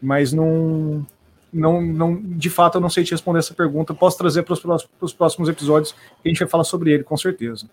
[0.00, 1.04] Mas não,
[1.52, 3.92] não, não, de fato, eu não sei te responder essa pergunta.
[3.92, 4.54] Posso trazer para
[5.00, 7.68] os próximos episódios que a gente vai falar sobre ele, com certeza.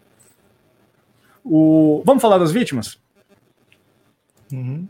[1.44, 3.00] O, vamos falar das vítimas?
[4.52, 4.88] Uhum.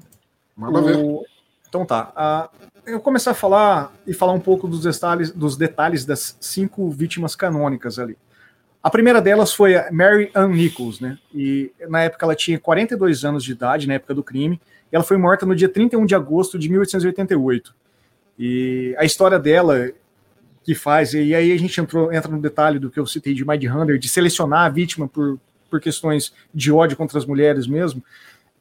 [0.55, 1.27] Manda o, ver.
[1.67, 2.49] Então tá.
[2.53, 6.89] Uh, eu começar a falar e falar um pouco dos detalhes, dos detalhes das cinco
[6.89, 8.17] vítimas canônicas ali.
[8.82, 11.17] A primeira delas foi a Mary Ann Nichols, né?
[11.36, 15.04] E na época ela tinha 42 anos de idade, na época do crime, e ela
[15.04, 17.76] foi morta no dia 31 de agosto de 1888.
[18.39, 19.91] E a história dela
[20.63, 23.45] que faz, e aí a gente entrou, entra no detalhe do que eu citei de
[23.45, 25.38] Mind Hunter, de selecionar a vítima por,
[25.69, 28.02] por questões de ódio contra as mulheres mesmo.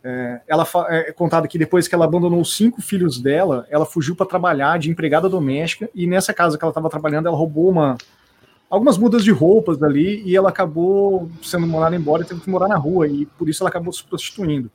[0.09, 4.15] É, ela é contado que depois que ela abandonou os cinco filhos dela, ela fugiu
[4.15, 7.99] para trabalhar de empregada doméstica e nessa casa que ela estava trabalhando, ela roubou uma
[8.71, 12.69] algumas mudas de roupas ali e ela acabou sendo mandada embora e teve que morar
[12.69, 14.71] na rua e por isso ela acabou se prostituindo.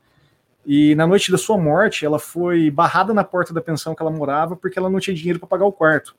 [0.65, 4.11] E na noite da sua morte, ela foi barrada na porta da pensão que ela
[4.11, 6.13] morava porque ela não tinha dinheiro para pagar o quarto.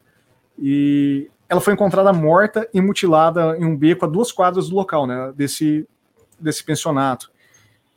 [0.59, 5.07] E ela foi encontrada morta e mutilada em um beco a duas quadras do local,
[5.07, 5.87] né, desse
[6.41, 7.31] desse pensionato.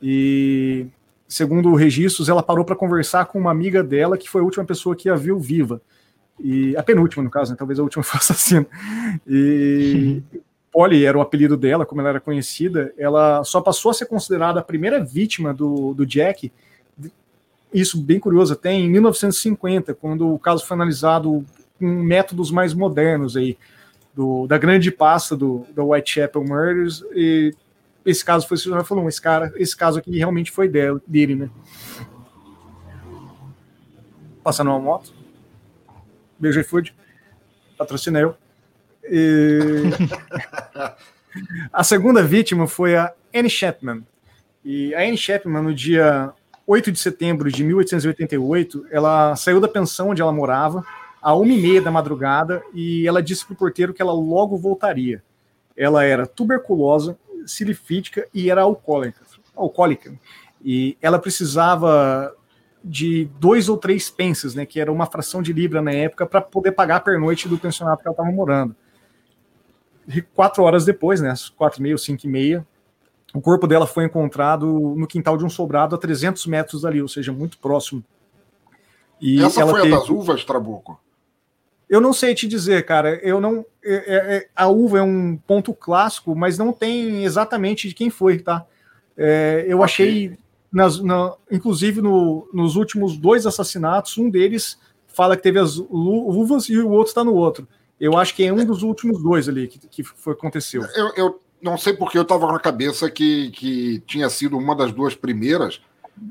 [0.00, 0.86] E
[1.28, 4.96] segundo registros, ela parou para conversar com uma amiga dela que foi a última pessoa
[4.96, 5.80] que a viu viva
[6.38, 7.56] e a penúltima, no caso, né?
[7.58, 8.66] talvez a última foi assassina.
[9.26, 10.22] E
[10.70, 14.60] Polly era o apelido dela, como ela era conhecida, ela só passou a ser considerada
[14.60, 16.52] a primeira vítima do, do Jack,
[17.72, 21.44] isso bem curioso até, em 1950, quando o caso foi analisado
[21.78, 23.58] com métodos mais modernos aí,
[24.14, 27.54] do, da grande pasta do, do Whitechapel Murders, e
[28.06, 31.50] esse caso foi, já falou, esse cara, esse caso aqui realmente foi dele, dele né?
[34.44, 35.12] Passando uma moto.
[36.38, 36.94] Beijo iFood,
[37.76, 38.36] patrocina eu.
[39.02, 39.82] E...
[41.72, 44.06] a segunda vítima foi a Anne Chapman.
[44.64, 46.32] E a Anne Chapman, no dia
[46.64, 50.86] 8 de setembro de 1888, ela saiu da pensão onde ela morava
[51.20, 54.56] a uma e meia da madrugada e ela disse para o porteiro que ela logo
[54.56, 55.24] voltaria.
[55.76, 59.22] Ela era tuberculosa, silifítica e era alcoólica.
[59.54, 60.18] alcoólica.
[60.64, 62.34] E ela precisava
[62.82, 66.40] de dois ou três pences, né, que era uma fração de libra na época, para
[66.40, 68.76] poder pagar a pernoite do pensionato que ela estava morando.
[70.06, 72.66] E quatro horas depois, né, quatro e meia, cinco e meia,
[73.34, 77.08] o corpo dela foi encontrado no quintal de um sobrado a 300 metros dali, ou
[77.08, 78.04] seja, muito próximo.
[79.20, 79.94] E Essa foi teve...
[79.94, 81.00] a das uvas, Trabuco?
[81.88, 83.14] Eu não sei te dizer, cara.
[83.22, 83.64] Eu não.
[83.84, 88.10] É, é, é, a uva é um ponto clássico, mas não tem exatamente de quem
[88.10, 88.66] foi, tá?
[89.16, 89.84] É, eu okay.
[89.84, 90.38] achei
[90.72, 96.68] nas, na, inclusive no, nos últimos dois assassinatos, um deles fala que teve as uvas
[96.68, 97.66] e o outro está no outro.
[97.98, 100.82] Eu acho que é um dos últimos dois ali que, que foi, aconteceu.
[100.94, 104.92] Eu, eu não sei porque eu estava na cabeça que, que tinha sido uma das
[104.92, 105.80] duas primeiras,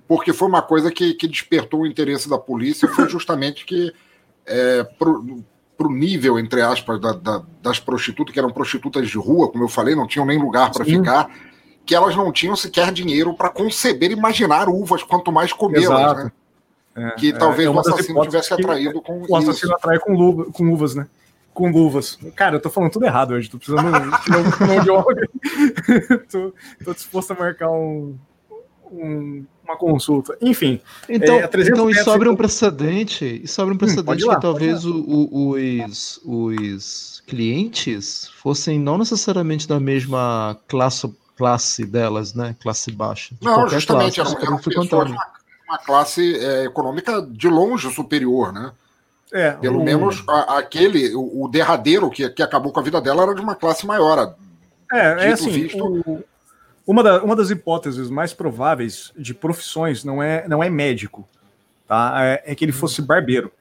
[0.08, 3.92] porque foi uma coisa que, que despertou o interesse da polícia, foi justamente que
[4.46, 9.50] é, para o nível, entre aspas, da, da, das prostitutas, que eram prostitutas de rua,
[9.50, 11.30] como eu falei, não tinham nem lugar para ficar
[11.86, 16.32] que elas não tinham sequer dinheiro para conceber e imaginar uvas, quanto mais comê-las, né?
[16.96, 19.74] É, que é, talvez é o assassino tivesse atraído com O assassino isso.
[19.74, 21.08] atrai com, luva, com uvas, né?
[21.54, 22.18] Com luvas.
[22.36, 25.04] Cara, eu tô falando tudo errado hoje, tô precisando de um
[26.32, 26.54] tô,
[26.84, 28.18] tô disposto a marcar um,
[28.92, 30.38] um, uma consulta.
[30.42, 30.80] Enfim.
[31.10, 34.42] Então, é, então e sobre um precedente, e sobre um hum, precedente hum, lá, que
[34.42, 42.56] talvez o, o, os, os clientes fossem não necessariamente da mesma classe classe delas, né?
[42.62, 43.36] Classe baixa.
[43.42, 45.18] Não, justamente, classe, era, era uma,
[45.68, 48.72] uma, classe é, econômica de longe superior, né?
[49.34, 49.84] É, Pelo o...
[49.84, 53.42] menos a, aquele, o, o, derradeiro que, que acabou com a vida dela era de
[53.42, 54.36] uma classe maior.
[54.94, 55.84] É, é assim, visto...
[55.84, 56.24] o,
[56.86, 61.28] uma, da, uma das hipóteses mais prováveis de profissões não é, não é médico,
[61.88, 62.14] tá?
[62.24, 63.52] É, é que ele fosse barbeiro.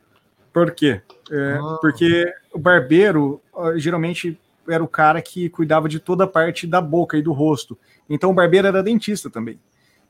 [0.52, 1.00] Por quê?
[1.30, 1.78] É, ah.
[1.80, 3.40] Porque o barbeiro
[3.76, 7.78] geralmente era o cara que cuidava de toda a parte da boca e do rosto.
[8.08, 9.58] Então o barbeiro era dentista também.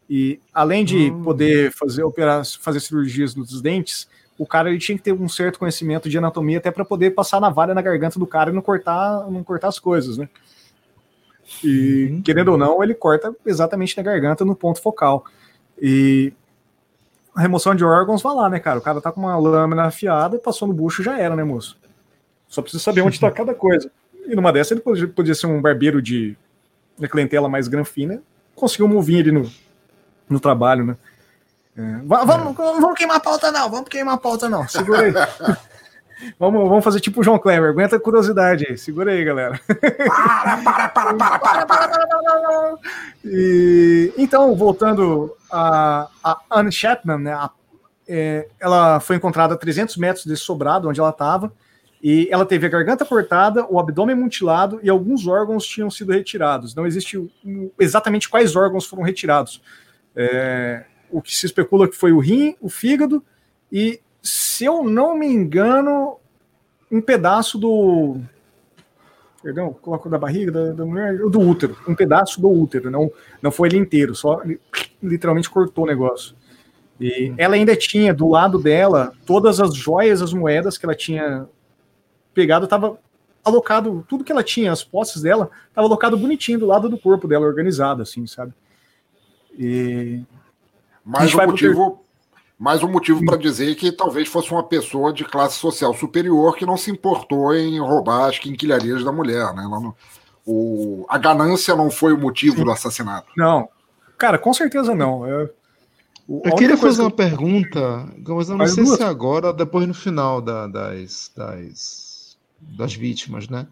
[0.08, 1.22] E além de hum.
[1.22, 5.58] poder fazer operar, fazer cirurgias nos dentes, o cara ele tinha que ter um certo
[5.58, 9.30] conhecimento de anatomia até para poder passar navalha na garganta do cara e não cortar,
[9.30, 10.28] não cortar as coisas, né?
[11.62, 12.22] E uhum.
[12.22, 15.24] querendo ou não, ele corta exatamente na garganta, no ponto focal.
[15.80, 16.32] E
[17.34, 18.78] a remoção de órgãos vai lá, né, cara?
[18.78, 21.78] O cara tá com uma lâmina afiada, passou no bucho já era, né, moço?
[22.48, 23.90] Só precisa saber onde tá cada coisa.
[24.26, 26.36] E numa dessa ele podia, podia ser um barbeiro de,
[26.98, 28.22] de clientela mais granfina,
[28.54, 29.50] conseguiu um ovinho ali no,
[30.28, 30.96] no trabalho, né?
[31.76, 31.98] É.
[32.04, 33.68] Vamos, vamos queimar a pauta, não.
[33.68, 34.66] Vamos queimar a pauta, não.
[34.68, 35.12] Segura aí.
[36.38, 37.70] vamos, vamos fazer tipo o João Kleber.
[37.70, 38.78] Aguenta a curiosidade aí.
[38.78, 39.60] Segura aí, galera.
[40.06, 41.88] Para, para, para, para, para, para.
[41.88, 42.78] para.
[43.24, 47.32] E, então, voltando a, a Anne Chapman, né?
[47.32, 47.50] A,
[48.06, 51.52] é, ela foi encontrada a 300 metros desse sobrado onde ela estava.
[52.02, 56.74] E ela teve a garganta cortada, o abdômen mutilado e alguns órgãos tinham sido retirados.
[56.74, 57.18] Não existe
[57.80, 59.62] exatamente quais órgãos foram retirados.
[60.14, 63.24] É, o que se especula que foi o rim, o fígado
[63.72, 66.16] e, se eu não me engano,
[66.90, 68.16] um pedaço do.
[69.42, 73.52] Perdão, coloco da barriga da, da, mulher, do útero, um pedaço do útero, não, não
[73.52, 74.40] foi ele inteiro, só
[75.02, 76.34] literalmente cortou o negócio.
[76.98, 77.34] E uhum.
[77.36, 81.46] ela ainda tinha do lado dela todas as joias, as moedas que ela tinha
[82.32, 82.98] pegado, estava
[83.44, 87.28] alocado, tudo que ela tinha, as posses dela, estava alocado bonitinho do lado do corpo
[87.28, 88.54] dela, organizado, assim, sabe?
[89.58, 90.22] E
[91.04, 92.03] mais um motivo,
[92.58, 96.64] mais um motivo para dizer que talvez fosse uma pessoa de classe social superior que
[96.64, 99.62] não se importou em roubar as quinquilharias da mulher, né?
[99.62, 99.94] Não,
[100.46, 102.64] o, a ganância não foi o motivo Sim.
[102.64, 103.28] do assassinato.
[103.36, 103.68] Não,
[104.16, 105.26] cara, com certeza não.
[105.26, 105.50] Eu,
[106.28, 108.96] eu queria fazer uma pergunta, mas eu não sei duas.
[108.96, 113.66] se agora ou depois no final da, das, das, das vítimas, né?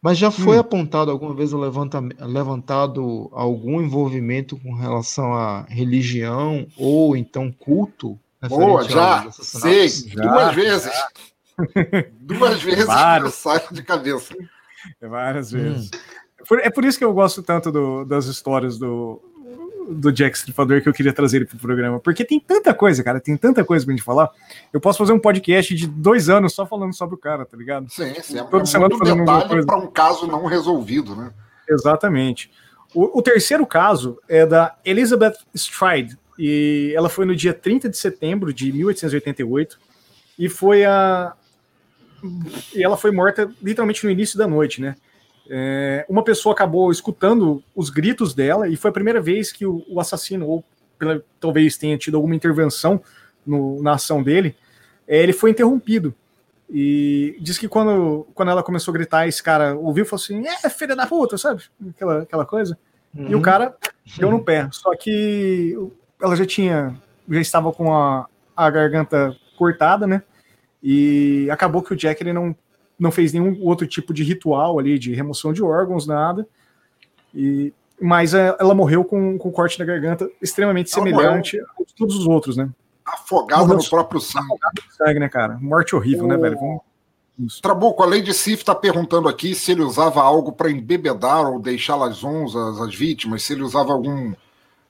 [0.00, 0.60] Mas já foi hum.
[0.60, 8.18] apontado alguma vez o levanta, levantado algum envolvimento com relação à religião ou então culto?
[8.48, 10.92] Boa, já, sei, já, duas vezes.
[10.92, 11.08] Já.
[12.20, 13.34] duas vezes Vários.
[13.34, 14.34] sai de cabeça.
[15.00, 15.90] Várias vezes.
[15.92, 16.56] Hum.
[16.60, 19.20] É por isso que eu gosto tanto do, das histórias do,
[19.88, 21.98] do Jack Stripador que eu queria trazer ele pro programa.
[22.00, 24.30] Porque tem tanta coisa, cara, tem tanta coisa pra gente falar.
[24.72, 27.90] Eu posso fazer um podcast de dois anos só falando sobre o cara, tá ligado?
[27.90, 28.38] Sim, sim.
[28.38, 29.66] É Toda é semana fazendo detalhe coisa.
[29.66, 31.32] para um caso não resolvido, né?
[31.68, 32.50] Exatamente.
[32.94, 37.96] O, o, terceiro caso é da Elizabeth Stride, e ela foi no dia 30 de
[37.96, 39.78] setembro de 1888,
[40.38, 41.34] e foi a.
[42.74, 44.96] E ela foi morta literalmente no início da noite, né?
[45.48, 49.84] É, uma pessoa acabou escutando os gritos dela e foi a primeira vez que o,
[49.88, 50.64] o assassino, ou
[50.98, 53.00] pela, talvez tenha tido alguma intervenção
[53.46, 54.56] no, na ação dele,
[55.06, 56.14] é, ele foi interrompido.
[56.68, 60.44] E diz que quando, quando ela começou a gritar, esse cara ouviu e falou assim:
[60.64, 61.62] É, filha da puta, sabe?
[61.90, 62.76] Aquela, aquela coisa.
[63.14, 63.28] Uhum.
[63.28, 63.42] E o uhum.
[63.42, 63.76] cara
[64.18, 64.68] deu no pé.
[64.72, 65.76] Só que
[66.20, 66.94] ela já tinha,
[67.28, 68.26] já estava com a,
[68.56, 70.22] a garganta cortada, né?
[70.82, 72.54] E acabou que o Jack ele não
[72.98, 76.46] não fez nenhum outro tipo de ritual ali de remoção de órgãos, nada.
[77.34, 81.72] E, mas é, ela morreu com, com corte na garganta extremamente ela semelhante morreu.
[81.80, 82.70] a todos os outros, né?
[83.04, 84.46] Afogada morreu no próprio sangue.
[84.46, 85.58] Afogada no sangue, né, cara?
[85.60, 86.28] Morte horrível, o...
[86.28, 86.56] né, velho?
[86.58, 87.60] Vamos...
[87.60, 92.24] Trabuco, a Lady Sif está perguntando aqui se ele usava algo para embebedar ou deixá-las
[92.24, 94.32] onzas, as vítimas, se ele usava algum,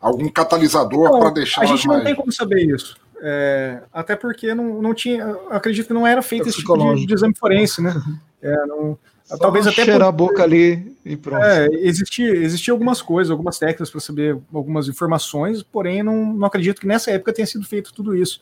[0.06, 2.04] algum catalisador para deixá-las A gente não mais...
[2.04, 2.96] tem como saber isso.
[3.20, 7.06] É, até porque não, não tinha, acredito que não era feito é esse tipo de,
[7.06, 7.94] de, exame forense, né?
[8.42, 8.98] É, não,
[9.40, 11.42] talvez até cheirar por, a boca ali e pronto.
[11.42, 16.80] É, existia, existia algumas coisas, algumas técnicas para saber algumas informações, porém não, não acredito
[16.80, 18.40] que nessa época tenha sido feito tudo isso.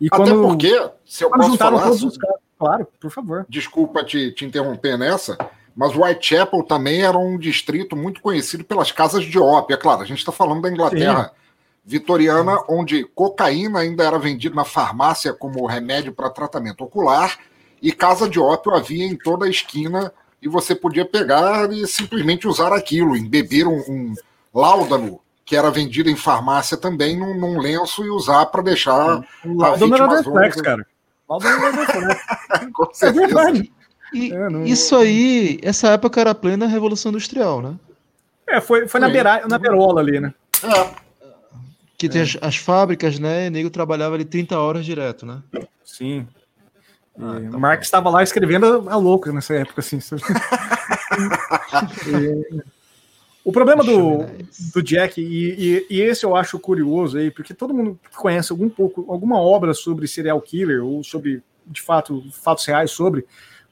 [0.00, 3.46] E até quando, porque, se eu posso falar, todos os casos, claro, por favor.
[3.48, 5.38] Desculpa te, te interromper nessa,
[5.76, 9.74] mas Whitechapel também era um distrito muito conhecido pelas casas de ópio.
[9.74, 11.24] É claro, a gente está falando da Inglaterra.
[11.24, 11.46] Sim
[11.86, 17.38] vitoriana, onde cocaína ainda era vendida na farmácia como remédio para tratamento ocular
[17.80, 20.12] e casa de ópio havia em toda a esquina
[20.42, 24.14] e você podia pegar e simplesmente usar aquilo, embeber um, um
[24.52, 29.94] láudano que era vendido em farmácia também num, num lenço e usar para deixar láudano
[29.94, 30.84] era Deflex, cara.
[31.28, 32.20] Láudano era Deflex.
[33.02, 33.72] É verdade.
[34.16, 34.64] E é, não...
[34.64, 37.74] Isso aí, essa época era plena Revolução Industrial, né?
[38.48, 40.32] É, foi, foi na, beira, na berola ali, né?
[40.62, 40.90] É.
[41.98, 42.24] Que tem é.
[42.24, 43.46] as, as, fábricas, né?
[43.46, 45.42] E nego trabalhava ali 30 horas direto, né?
[45.84, 46.26] Sim.
[47.18, 49.98] Ah, tá Marx estava lá escrevendo a louca nessa época, assim.
[52.06, 52.62] e,
[53.42, 54.26] o problema do,
[54.74, 55.24] do Jack, e,
[55.54, 59.72] e, e, esse eu acho curioso aí, porque todo mundo conhece algum pouco, alguma obra
[59.72, 63.24] sobre serial killer, ou sobre, de fato, fatos reais sobre,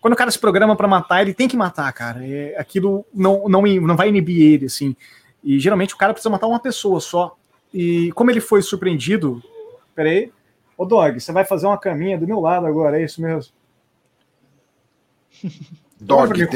[0.05, 2.21] quando o cara se programa para matar, ele tem que matar, cara.
[2.29, 4.95] É, aquilo não, não, não vai inibir ele, assim.
[5.43, 7.35] E geralmente o cara precisa matar uma pessoa só.
[7.73, 9.43] E como ele foi surpreendido.
[9.95, 10.31] Peraí.
[10.77, 13.51] Ô, Dog, você vai fazer uma caminha do meu lado agora, é isso mesmo?
[15.99, 16.49] Dog de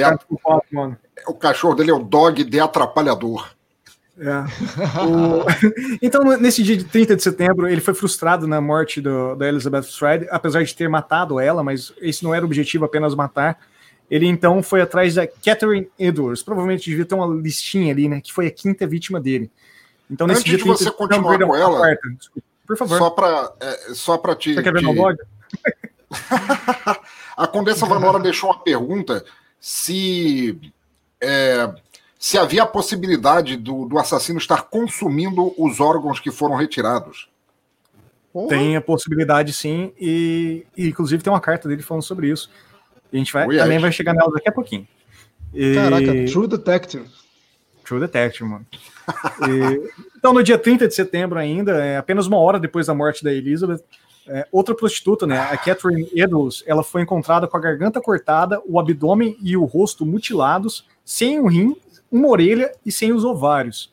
[0.71, 0.99] mano.
[1.27, 3.57] O cachorro dele é o dog de atrapalhador.
[4.19, 4.99] É.
[5.07, 5.45] O...
[6.03, 9.83] então, nesse dia de 30 de setembro, ele foi frustrado na morte do, da Elizabeth
[9.83, 13.59] Stride, apesar de ter matado ela, mas esse não era o objetivo, apenas matar.
[14.11, 18.21] Ele então foi atrás da Catherine Edwards, provavelmente devia ter uma listinha ali, né?
[18.21, 19.51] Que foi a quinta vítima dele.
[20.11, 22.09] Então, nesse Antes dia de você continuar com ela, quarta,
[22.67, 22.99] por favor.
[22.99, 24.55] Só para é, só para te.
[24.55, 24.85] Você quer ver te...
[24.85, 25.19] meu blog?
[27.37, 29.23] a Condessa Vanora deixou uma pergunta
[29.61, 30.59] se
[31.21, 31.71] é,
[32.19, 37.29] se havia a possibilidade do, do assassino estar consumindo os órgãos que foram retirados.
[38.49, 42.51] Tem a possibilidade, sim, e, e, inclusive tem uma carta dele falando sobre isso.
[43.13, 44.87] a gente vai, também vai chegar nela daqui a pouquinho.
[45.55, 45.75] E...
[45.75, 47.09] Caraca, True Detective.
[47.85, 48.67] True Detective, mano.
[49.49, 53.25] e, então, no dia 30 de setembro ainda, é, apenas uma hora depois da morte
[53.25, 53.83] da Elizabeth,
[54.27, 58.79] é, outra prostituta, né, a Catherine Edwards, ela foi encontrada com a garganta cortada, o
[58.79, 61.75] abdômen e o rosto mutilados, sem um rim
[62.11, 63.93] uma orelha e sem os ovários.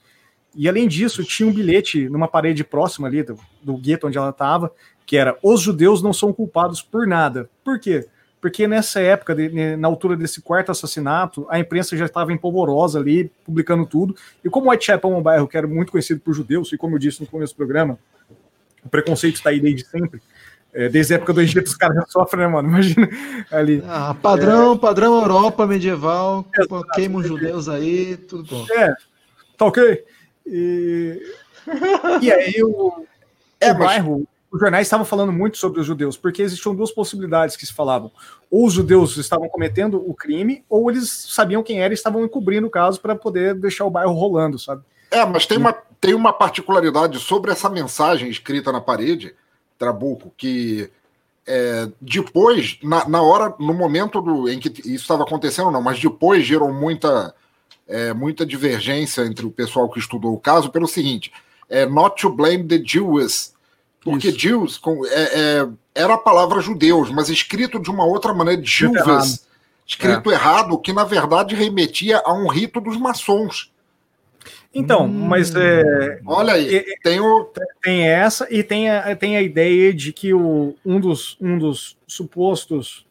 [0.56, 4.30] E além disso, tinha um bilhete numa parede próxima ali do, do gueto onde ela
[4.30, 4.72] estava,
[5.06, 7.50] que era: Os judeus não são culpados por nada.
[7.64, 8.08] Por quê?
[8.40, 13.32] Porque nessa época, de, na altura desse quarto assassinato, a imprensa já estava empolvorosa ali,
[13.44, 14.16] publicando tudo.
[14.44, 17.00] E como Whitechapel é um bairro que era muito conhecido por judeus, e como eu
[17.00, 17.98] disse no começo do programa,
[18.84, 20.22] o preconceito está aí desde sempre.
[20.76, 22.68] É, desde a época do Egito, os caras já sofrem, né, mano?
[22.68, 23.10] Imagina
[23.50, 23.82] ali.
[23.88, 24.78] Ah, padrão, é...
[24.78, 26.46] padrão Europa medieval,
[26.94, 28.66] queimam judeus aí, tudo bom.
[28.74, 28.94] É,
[29.58, 30.04] tá ok.
[30.46, 31.22] E,
[32.22, 33.06] e aí o,
[33.62, 37.56] é, o bairro, os jornais estavam falando muito sobre os judeus, porque existiam duas possibilidades
[37.56, 38.12] que se falavam.
[38.52, 42.68] Ou os judeus estavam cometendo o crime, ou eles sabiam quem era e estavam encobrindo
[42.68, 44.84] o caso para poder deixar o bairro rolando, sabe?
[45.10, 49.34] É, mas tem uma, tem uma particularidade sobre essa mensagem escrita na parede,
[49.78, 50.90] Trabuco, que
[51.48, 56.00] é, depois, na, na, hora, no momento do, em que isso estava acontecendo, não, mas
[56.00, 57.36] depois gerou muita,
[57.88, 61.32] é, muita divergência entre o pessoal que estudou o caso pelo seguinte:
[61.70, 63.54] é, not to blame the Jews,
[64.02, 64.38] porque isso.
[64.38, 69.46] Jews com, é, é, era a palavra judeus, mas escrito de uma outra maneira, Jews,
[69.86, 73.72] escrito errado, que na verdade remetia a um rito dos maçons.
[74.76, 75.28] Então, hum.
[75.28, 77.50] mas é, olha aí, é, tem, o...
[77.82, 81.98] tem essa e tem a, tem a ideia de que o, um, dos, um dos
[82.06, 83.06] supostos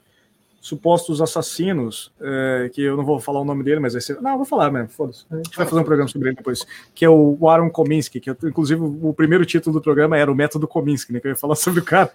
[0.64, 4.18] supostos assassinos, é, que eu não vou falar o nome dele, mas vai ser.
[4.22, 5.26] Não, vou falar mesmo, foda-se.
[5.30, 6.66] A gente vai fazer um programa sobre ele depois.
[6.94, 10.66] Que é o Aaron Kominsky, que inclusive o primeiro título do programa era o Método
[10.66, 11.20] Kominsky, né?
[11.20, 12.10] Que eu ia falar sobre o cara.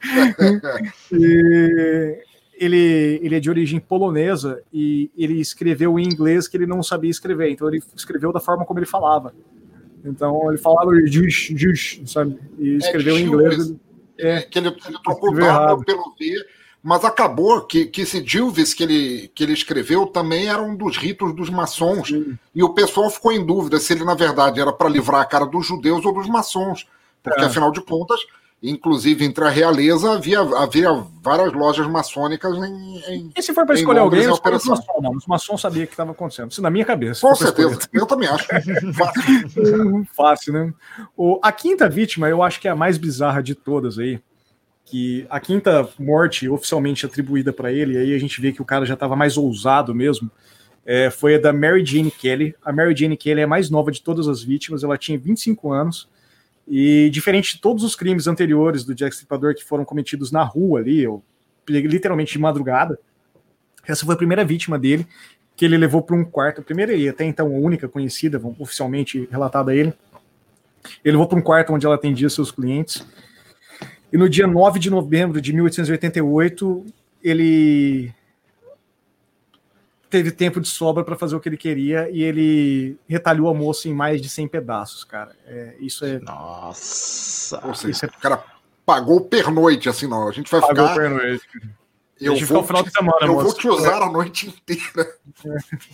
[1.12, 2.24] e,
[2.60, 7.10] ele, ele é de origem polonesa e ele escreveu em inglês que ele não sabia
[7.10, 9.34] escrever, então ele escreveu da forma como ele falava.
[10.04, 12.38] Então ele falava Jewish, Jewish, sabe?
[12.58, 13.74] E é, escreveu é, em inglês.
[14.18, 16.46] É, que ele, ele trocou W pelo V,
[16.84, 20.98] mas acabou que, que esse Dilvis que ele, que ele escreveu também era um dos
[20.98, 22.10] ritos dos maçons.
[22.10, 22.38] Sim.
[22.54, 25.46] E o pessoal ficou em dúvida se ele, na verdade, era para livrar a cara
[25.46, 26.86] dos judeus ou dos maçons.
[27.24, 27.46] Porque, é.
[27.46, 28.20] afinal de contas,
[28.62, 30.92] Inclusive, entre a realeza havia, havia
[31.22, 32.98] várias lojas maçônicas em.
[33.08, 34.82] em e se for para escolher alguém, eu os maçons.
[35.02, 36.52] Não, os maçons sabiam o que estava acontecendo.
[36.52, 37.26] Isso na minha cabeça.
[37.26, 38.46] Com certeza, eu também acho.
[38.94, 40.08] Fácil.
[40.14, 40.74] Fácil, né?
[41.16, 44.20] O, a quinta vítima, eu acho que é a mais bizarra de todas aí.
[44.84, 48.86] Que a quinta morte oficialmente atribuída para ele, aí a gente vê que o cara
[48.86, 50.30] já estava mais ousado mesmo.
[50.86, 52.54] É, foi a da Mary Jane Kelly.
[52.62, 55.72] A Mary Jane Kelly é a mais nova de todas as vítimas, ela tinha 25
[55.72, 56.10] anos
[56.70, 60.80] e diferente de todos os crimes anteriores do Jack Stripador que foram cometidos na rua
[60.80, 61.24] ali, ou
[61.68, 63.00] literalmente de madrugada,
[63.88, 65.08] essa foi a primeira vítima dele,
[65.56, 69.28] que ele levou para um quarto, a primeira e até então a única conhecida, oficialmente
[69.32, 69.94] relatada a ele.
[71.04, 73.06] Ele levou para um quarto onde ela atendia seus clientes.
[74.14, 76.86] E no dia 9 de novembro de 1888,
[77.24, 78.14] ele
[80.10, 83.88] teve tempo de sobra para fazer o que ele queria e ele retalhou a moça
[83.88, 85.36] em mais de 100 pedaços, cara.
[85.46, 86.20] É, isso é.
[86.20, 87.66] Nossa!
[87.66, 88.08] Ou seja, é...
[88.08, 88.44] o cara
[88.86, 90.28] pagou pernoite, assim, não.
[90.28, 90.96] A gente vai pagou ficar.
[90.96, 91.48] Pernoite.
[92.20, 95.10] Eu, vou, final de semana, eu vou te usar a noite inteira.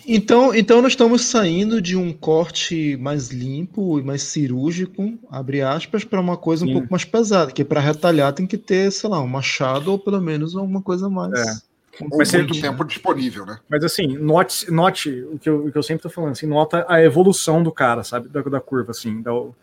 [0.04, 6.02] Então, então nós estamos saindo de um corte mais limpo e mais cirúrgico, abre aspas,
[6.02, 6.70] para uma coisa Sim.
[6.70, 10.00] um pouco mais pesada, que para retalhar tem que ter, sei lá, um machado ou
[10.00, 11.32] pelo menos alguma coisa mais.
[11.32, 11.65] É.
[12.16, 13.58] Mas muito tempo disponível, né?
[13.68, 16.84] Mas assim, note, note o, que eu, o que eu sempre tô falando, assim, nota
[16.88, 18.28] a evolução do cara, sabe?
[18.28, 19.54] Da, da curva, assim, do,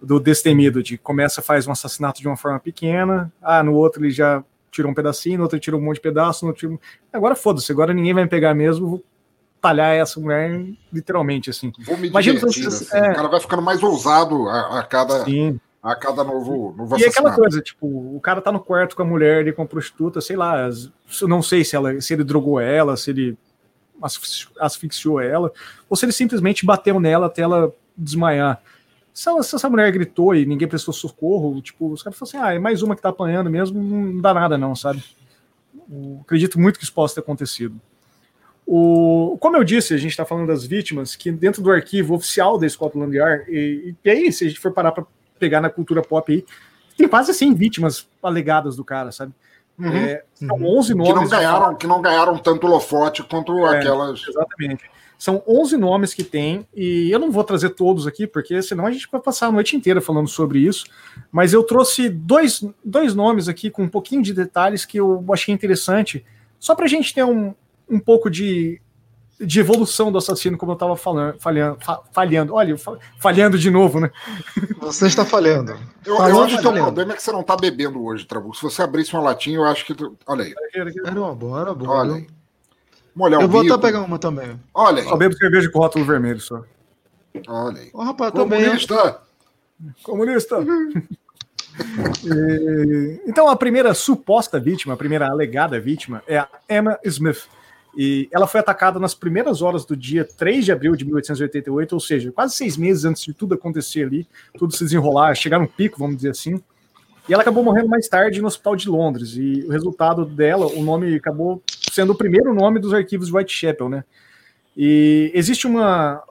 [0.00, 4.10] do destemido, de começa, faz um assassinato de uma forma pequena, ah, no outro ele
[4.10, 6.80] já tirou um pedacinho, no outro tirou um monte de pedaço, no outro.
[7.12, 9.04] Agora foda-se, agora ninguém vai me pegar mesmo, vou
[9.60, 11.72] talhar essa mulher literalmente, assim.
[11.86, 13.12] Vou me Imagina divertir, assim, é...
[13.12, 15.24] O cara vai ficando mais ousado a, a cada...
[15.24, 19.02] Sim a cada novo, novo E aquela coisa, tipo, o cara tá no quarto com
[19.02, 20.70] a mulher ali, com a prostituta, sei lá,
[21.28, 23.36] não sei se, ela, se ele drogou ela, se ele
[24.58, 25.52] asfixiou ela,
[25.88, 28.62] ou se ele simplesmente bateu nela até ela desmaiar.
[29.12, 32.48] Se, ela, se essa mulher gritou e ninguém prestou socorro, tipo, os caras falaram assim,
[32.48, 35.04] ah, é mais uma que tá apanhando mesmo, não dá nada não, sabe?
[35.90, 37.78] Eu acredito muito que isso possa ter acontecido.
[38.66, 42.56] O, como eu disse, a gente está falando das vítimas, que dentro do arquivo oficial
[42.56, 45.04] da Scotland Yard, e, e aí, se a gente for parar para
[45.44, 46.42] pegar na cultura pop aí,
[46.96, 49.32] tem quase 100 vítimas alegadas do cara, sabe?
[49.78, 50.98] Uhum, é, são 11 uhum.
[50.98, 51.12] nomes.
[51.12, 54.22] Que não ganharam, que não ganharam tanto holofote quanto é, aquelas.
[54.26, 54.84] Exatamente.
[55.18, 58.90] São 11 nomes que tem, e eu não vou trazer todos aqui, porque senão a
[58.90, 60.86] gente vai passar a noite inteira falando sobre isso.
[61.30, 65.52] Mas eu trouxe dois, dois nomes aqui com um pouquinho de detalhes que eu achei
[65.54, 66.24] interessante,
[66.58, 67.54] só para a gente ter um,
[67.88, 68.80] um pouco de
[69.40, 71.78] de evolução do assassino, como eu estava falando, falhando,
[72.12, 72.54] falhando.
[72.54, 72.76] Olha,
[73.18, 74.10] falhando de novo, né?
[74.80, 75.76] Você está falhando.
[76.04, 78.56] Eu, eu acho que o problema é que você não está bebendo hoje, Trabuco.
[78.56, 79.94] Se você abrisse uma latinha, eu acho que.
[80.26, 80.54] Olha aí.
[81.04, 81.98] Era uma boa, era boa.
[81.98, 82.26] Olha aí.
[83.14, 84.58] Molhar eu vou até pegar uma também.
[84.72, 85.08] Olha aí.
[85.08, 86.62] Só bebo cerveja com rótulo vermelho só.
[87.46, 87.90] Olha aí.
[87.92, 88.96] Ô, rapaz, Comunista!
[88.96, 89.94] Também.
[90.02, 90.56] Comunista!
[92.24, 93.20] e...
[93.26, 97.48] Então, a primeira suposta vítima, a primeira alegada vítima é a Emma Smith
[97.96, 102.00] e ela foi atacada nas primeiras horas do dia 3 de abril de 1888, ou
[102.00, 104.26] seja, quase seis meses antes de tudo acontecer ali,
[104.58, 106.60] tudo se desenrolar, chegar no pico, vamos dizer assim.
[107.28, 109.36] E ela acabou morrendo mais tarde no hospital de Londres.
[109.36, 113.88] E o resultado dela, o nome acabou sendo o primeiro nome dos arquivos de Whitechapel,
[113.88, 114.04] né?
[114.76, 116.22] E existe uma.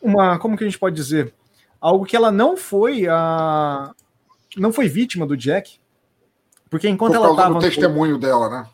[0.00, 0.38] Uma.
[0.38, 1.34] Como que a gente pode dizer?
[1.80, 3.92] Algo que ela não foi a.
[4.56, 5.78] Não foi vítima do Jack.
[6.70, 7.60] Porque enquanto Por ela estava.
[7.60, 8.66] testemunho dela, né?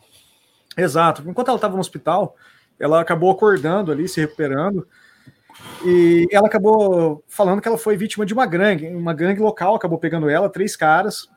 [0.75, 1.23] Exato.
[1.27, 2.35] Enquanto ela estava no hospital,
[2.79, 4.87] ela acabou acordando ali, se recuperando.
[5.85, 9.97] E ela acabou falando que ela foi vítima de uma gangue, uma gangue local acabou
[9.97, 11.29] pegando ela, três caras,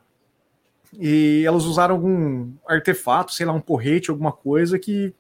[0.99, 5.14] e elas usaram algum artefato, sei lá, um porrete, alguma coisa que.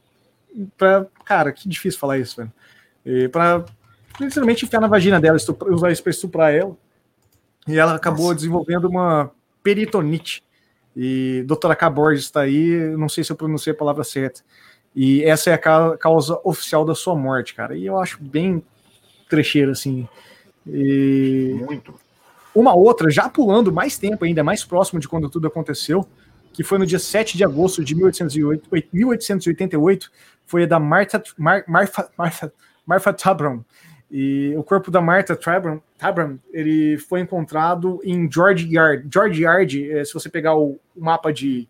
[0.78, 2.52] Pra, cara, que difícil falar isso, velho.
[3.04, 3.64] E pra
[4.18, 5.36] literalmente enfiar na vagina dela,
[5.68, 6.76] usar isso pra estuprar ela.
[7.68, 8.36] E ela acabou Nossa.
[8.36, 9.30] desenvolvendo uma
[9.62, 10.42] peritonite.
[10.96, 11.90] E doutora K.
[11.90, 14.40] Borges está aí, não sei se eu pronunciei a palavra certa.
[14.94, 17.76] E essa é a causa oficial da sua morte, cara.
[17.76, 18.64] E eu acho bem
[19.28, 20.08] trecheiro, assim.
[20.66, 21.60] E...
[21.66, 21.94] Muito.
[22.54, 26.08] Uma outra, já pulando mais tempo ainda, mais próximo de quando tudo aconteceu,
[26.54, 30.10] que foi no dia 7 de agosto de 1808, 1888,
[30.46, 32.52] foi a da Martha, Mar, Martha, Martha,
[32.86, 33.62] Martha Tabram,
[34.10, 39.08] e o corpo da Martha Tabram, Tabram ele foi encontrado em George Yard.
[39.12, 41.68] George Yard, eh, se você pegar o, mapa de,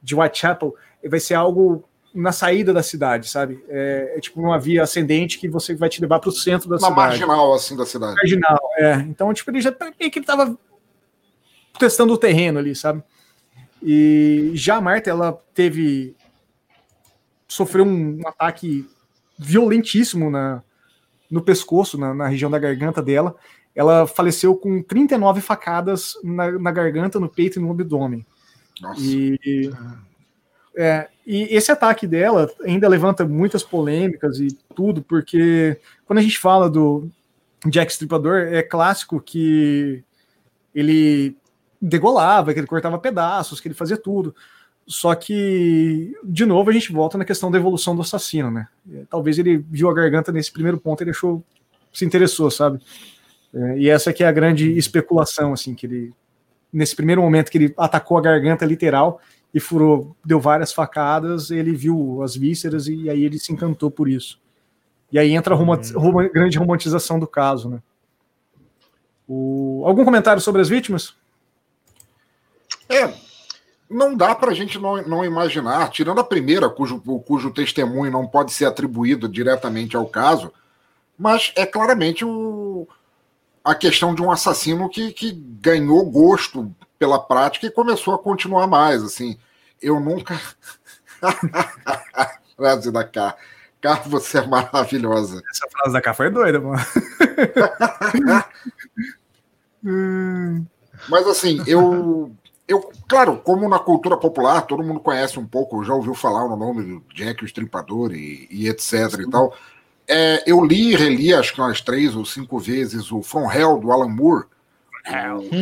[0.00, 0.74] de Whitechapel,
[1.08, 3.64] vai ser algo na saída da cidade, sabe?
[3.68, 6.76] É, é tipo uma via ascendente que você vai te levar para o centro da
[6.76, 6.94] uma cidade.
[6.94, 8.14] Uma marginal, assim, da cidade.
[8.16, 8.94] Marginal, é.
[9.08, 10.56] Então, tipo, ele já tá, meio que ele tava
[11.78, 13.02] testando o terreno ali, sabe?
[13.82, 16.14] E já a Marta, ela teve...
[17.48, 18.88] sofreu um ataque
[19.36, 20.62] violentíssimo na,
[21.32, 23.34] no pescoço, na, na, região da garganta dela.
[23.74, 28.24] Ela faleceu com 39 facadas na, na garganta, no peito e no abdômen.
[28.80, 29.00] Nossa.
[29.00, 29.70] E,
[30.76, 36.38] é, e esse ataque dela ainda levanta muitas polêmicas e tudo, porque quando a gente
[36.38, 37.08] fala do
[37.66, 40.04] Jack Stripador, é clássico que
[40.74, 41.34] ele
[41.80, 44.34] degolava, que ele cortava pedaços, que ele fazia tudo.
[44.86, 48.68] Só que, de novo, a gente volta na questão da evolução do assassino, né?
[49.08, 51.42] Talvez ele viu a garganta nesse primeiro ponto, ele achou,
[51.92, 52.80] se interessou, sabe?
[53.54, 56.12] É, e essa que é a grande especulação, assim, que ele,
[56.72, 59.20] nesse primeiro momento que ele atacou a garganta literal
[59.54, 64.08] e furou, deu várias facadas, ele viu as vísceras e aí ele se encantou por
[64.08, 64.40] isso.
[65.12, 67.82] E aí entra a rom rom grande romantização do caso, né?
[69.28, 69.82] O...
[69.84, 71.14] Algum comentário sobre as vítimas?
[72.88, 73.12] É,
[73.92, 78.26] não dá para a gente não, não imaginar, tirando a primeira, cujo, cujo testemunho não
[78.26, 80.52] pode ser atribuído diretamente ao caso,
[81.18, 82.88] mas é claramente o,
[83.64, 88.66] a questão de um assassino que, que ganhou gosto pela prática e começou a continuar
[88.66, 89.02] mais.
[89.02, 89.38] Assim,
[89.80, 90.40] eu nunca.
[92.56, 93.36] frase da K.
[93.80, 95.42] K, você é maravilhosa.
[95.50, 96.80] Essa frase da K foi doida, mano.
[101.08, 102.32] Mas assim, eu
[102.72, 106.56] eu, claro, como na cultura popular, todo mundo conhece um pouco, já ouviu falar no
[106.56, 109.22] nome do Jack o Estripador e, e etc Sim.
[109.22, 109.54] e tal.
[110.08, 113.78] É, eu li e reli, acho que umas três ou cinco vezes, o From Hell,
[113.78, 114.46] do Alan Moore.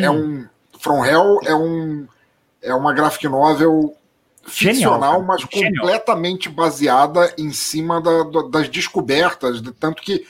[0.03, 0.47] É um.
[0.79, 2.07] From Hell é um.
[2.63, 3.95] é uma graphic novel
[4.45, 5.85] ficcional, Genial, mas Genial.
[5.85, 10.27] completamente baseada em cima da, da, das descobertas, de, tanto que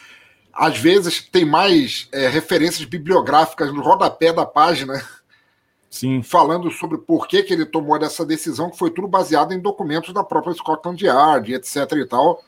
[0.53, 5.03] às vezes tem mais é, referências bibliográficas no rodapé da página.
[5.91, 6.23] Sim.
[6.23, 10.15] Falando sobre por que, que ele tomou essa decisão, que foi tudo baseado em documentos
[10.15, 11.77] da própria Scotland Yard, etc.
[11.97, 12.43] e tal,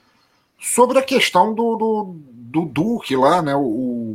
[0.60, 3.56] sobre a questão do, do, do Duque lá, né?
[3.56, 4.14] O,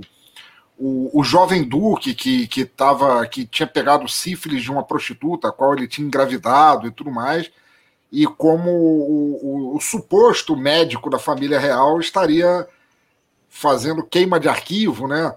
[0.79, 5.51] o, o jovem Duque que, que, tava, que tinha pegado sífilis de uma prostituta, a
[5.51, 7.51] qual ele tinha engravidado e tudo mais,
[8.09, 12.65] e como o, o, o suposto médico da família real estaria
[13.49, 15.35] fazendo queima de arquivo, né?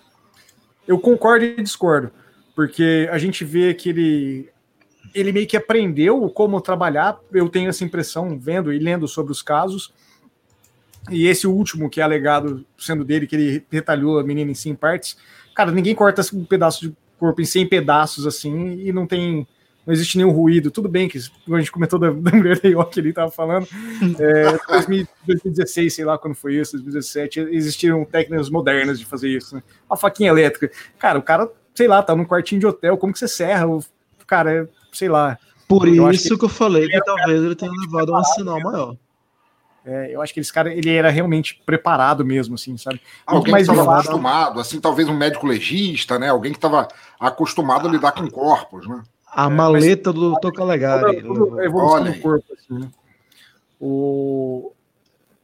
[0.88, 2.12] eu concordo e discordo,
[2.56, 4.50] porque a gente vê que ele
[5.14, 7.20] ele meio que aprendeu como trabalhar.
[7.32, 9.94] Eu tenho essa impressão vendo e lendo sobre os casos.
[11.10, 14.76] E esse último que é alegado sendo dele que ele retalhou a menina em 100
[14.76, 15.18] partes.
[15.56, 19.48] Cara, ninguém corta um pedaço de corpo em 100 pedaços assim e não tem
[19.86, 20.70] não existe nenhum ruído.
[20.70, 23.68] Tudo bem que a gente comentou da, da mulher da York ali, tava falando.
[24.20, 24.58] É,
[25.26, 29.56] 2016, sei lá quando foi isso, 2017, existiram técnicas modernas de fazer isso.
[29.56, 29.64] Né?
[29.90, 30.72] A faquinha elétrica.
[31.00, 33.68] Cara, o cara, sei lá, tá num quartinho de hotel, como que você serra?
[33.68, 33.84] O
[34.28, 35.38] cara, é, sei lá.
[35.68, 38.96] Por isso que, que, eu falei que talvez ele tenha levado um sinal maior.
[39.84, 43.02] É, eu acho que esse cara ele era realmente preparado mesmo, assim, sabe?
[43.26, 46.30] Alguém mais que estava acostumado, assim, talvez um médico legista, né?
[46.30, 46.88] Alguém que estava
[47.20, 49.02] acostumado a lidar com corpos, né?
[49.26, 50.52] A é, maleta do Dr.
[50.52, 51.18] Calegari.
[51.18, 52.46] a evolução do corpo.
[52.54, 52.90] Assim, né?
[53.80, 54.72] o...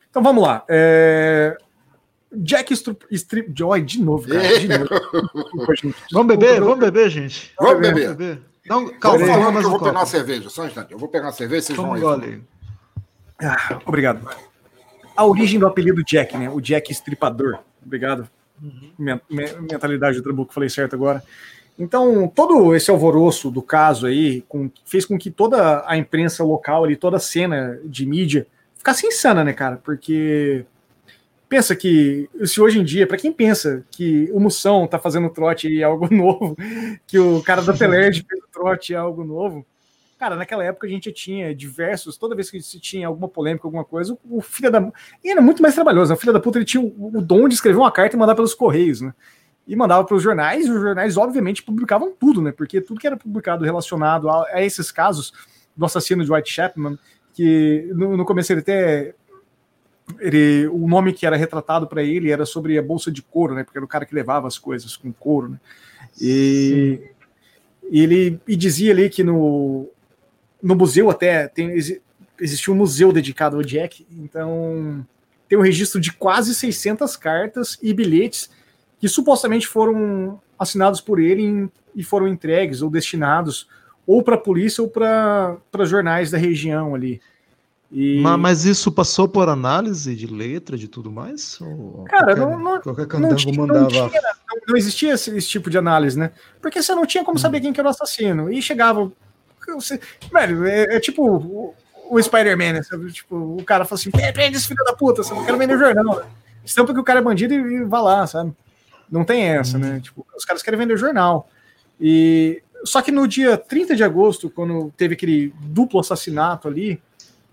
[0.09, 0.63] Então vamos lá.
[0.67, 1.57] É...
[2.31, 4.59] Jack Strip Joy de novo, cara.
[4.59, 5.95] De novo.
[6.11, 6.59] vamos beber?
[6.59, 7.53] Vamos beber, gente.
[7.59, 8.09] Vamos beber.
[8.09, 8.41] beber.
[8.67, 10.91] Não, calma, eu, vou, eu vou pegar uma cerveja, só um instante.
[10.91, 12.41] Eu vou pegar uma cerveja, vocês vão aí.
[13.39, 14.27] Ah, obrigado.
[15.15, 16.49] A origem do apelido Jack, né?
[16.49, 17.59] O Jack Estripador.
[17.85, 18.29] Obrigado.
[18.61, 19.19] Uhum.
[19.29, 21.23] Mentalidade do Trabuco, falei certo agora.
[21.77, 26.83] Então, todo esse alvoroço do caso aí com, fez com que toda a imprensa local
[26.83, 29.77] ali, toda a cena de mídia ficasse insana, né, cara?
[29.83, 30.65] Porque
[31.47, 35.67] pensa que se hoje em dia, para quem pensa que o Moção tá fazendo trote
[35.67, 36.57] e é algo novo,
[37.05, 39.63] que o cara da Telerd fez trote é algo novo,
[40.17, 43.85] cara, naquela época a gente tinha diversos, toda vez que se tinha alguma polêmica, alguma
[43.85, 44.91] coisa, o, o filho da.
[45.23, 46.15] E era muito mais trabalhoso, né?
[46.15, 48.35] o filho da puta ele tinha o, o dom de escrever uma carta e mandar
[48.35, 49.13] pelos correios, né?
[49.67, 52.53] e mandava para os jornais, e os jornais, obviamente, publicavam tudo, né?
[52.53, 55.33] Porque tudo que era publicado relacionado a, a esses casos
[55.75, 56.97] do assassino de White Chapman,
[57.33, 59.13] que no, no começo ele até.
[60.19, 63.65] Ele, o nome que era retratado para ele era sobre a bolsa de couro, né?
[63.65, 65.59] Porque era o cara que levava as coisas com couro, né?
[66.19, 67.11] E,
[67.91, 69.89] e ele e dizia ali que no,
[70.67, 71.71] no museu até tem,
[72.39, 75.05] existia um museu dedicado ao Jack, então
[75.47, 78.49] tem um registro de quase 600 cartas e bilhetes
[78.99, 83.67] que supostamente foram assinados por ele em, e foram entregues ou destinados
[84.05, 87.21] ou para a polícia ou para jornais da região ali.
[87.89, 88.19] E...
[88.19, 91.59] Mas, mas, isso passou por análise de letra, de tudo mais?
[91.61, 93.79] Ou Cara, qualquer, não, não, qualquer não, tinha, mandava...
[93.79, 96.31] não, tinha, não, não existia esse, esse, tipo de análise, né?
[96.61, 97.61] Porque você não tinha como saber hum.
[97.61, 98.51] quem que era o assassino.
[98.51, 99.09] E chegava.
[99.75, 99.99] Você,
[100.31, 101.75] velho, é, é tipo
[102.09, 102.81] o Spider-Man, né?
[103.11, 106.17] Tipo, o cara fala assim: prende esse filho da puta, você não quer vender jornal.
[106.17, 106.25] Né?
[106.63, 108.53] Estampa que o cara é bandido e, e vá lá, sabe?
[109.09, 109.99] Não tem essa, né?
[110.01, 111.49] Tipo, os caras querem vender jornal.
[111.99, 117.01] E só que no dia 30 de agosto, quando teve aquele duplo assassinato ali,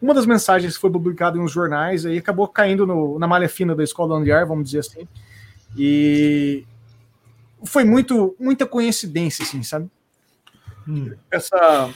[0.02, 3.74] uma das mensagens foi publicada em uns jornais aí acabou caindo no, na malha fina
[3.74, 5.08] da escola Andiar, vamos dizer assim.
[5.76, 6.64] E
[7.64, 9.88] foi muito muita coincidência, assim, sabe?
[10.88, 11.12] Hum.
[11.30, 11.90] Essa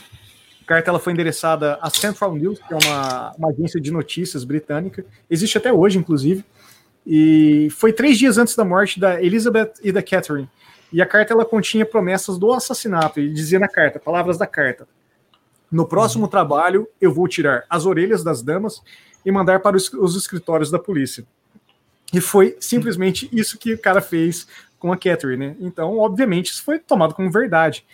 [0.65, 5.03] carta ela foi endereçada à Central News, que é uma, uma agência de notícias britânica,
[5.27, 6.45] existe até hoje, inclusive.
[7.05, 10.47] E foi três dias antes da morte da Elizabeth e da Catherine.
[10.91, 13.19] E a carta ela continha promessas do assassinato.
[13.19, 14.87] E dizia na carta, palavras da carta:
[15.71, 16.29] No próximo uhum.
[16.29, 18.81] trabalho, eu vou tirar as orelhas das damas
[19.25, 21.25] e mandar para os, os escritórios da polícia.
[22.13, 24.47] E foi simplesmente isso que o cara fez
[24.79, 25.55] com a Catherine, né?
[25.59, 27.85] Então, obviamente, isso foi tomado como verdade.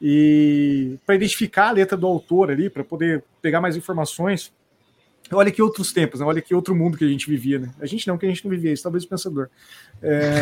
[0.00, 4.52] E para identificar a letra do autor ali, para poder pegar mais informações,
[5.32, 6.26] olha que outros tempos, né?
[6.26, 7.70] olha que outro mundo que a gente vivia, né?
[7.80, 9.48] A gente não, que a gente não vivia isso, talvez o pensador.
[10.02, 10.34] É...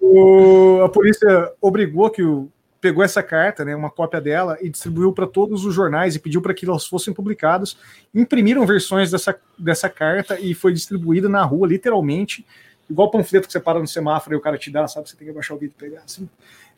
[0.00, 0.80] o...
[0.84, 2.50] A polícia obrigou que o
[2.84, 6.42] pegou essa carta, né, uma cópia dela, e distribuiu para todos os jornais e pediu
[6.42, 7.78] para que elas fossem publicadas.
[8.14, 12.44] Imprimiram versões dessa, dessa carta e foi distribuída na rua, literalmente,
[12.90, 15.08] igual panfleto que você para no semáforo e o cara te dá, sabe?
[15.08, 16.28] Você tem que abaixar o vídeo e pegar assim.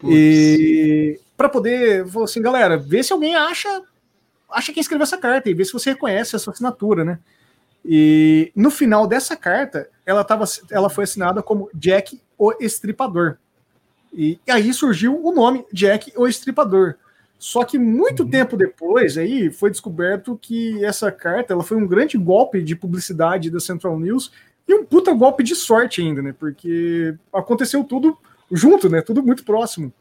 [0.05, 3.83] E para poder, falou assim, galera, vê se alguém acha
[4.51, 7.19] acha quem escreveu essa carta e vê se você reconhece essa assinatura, né?
[7.85, 13.37] E no final dessa carta, ela, tava, ela foi assinada como Jack o Estripador.
[14.13, 16.97] E, e aí surgiu o nome Jack o Estripador.
[17.39, 18.31] Só que muito uhum.
[18.31, 23.51] tempo depois aí foi descoberto que essa carta ela foi um grande golpe de publicidade
[23.51, 24.33] da Central News
[24.67, 26.35] e um puta golpe de sorte ainda, né?
[26.37, 28.17] Porque aconteceu tudo
[28.51, 29.03] junto, né?
[29.03, 29.93] Tudo muito próximo.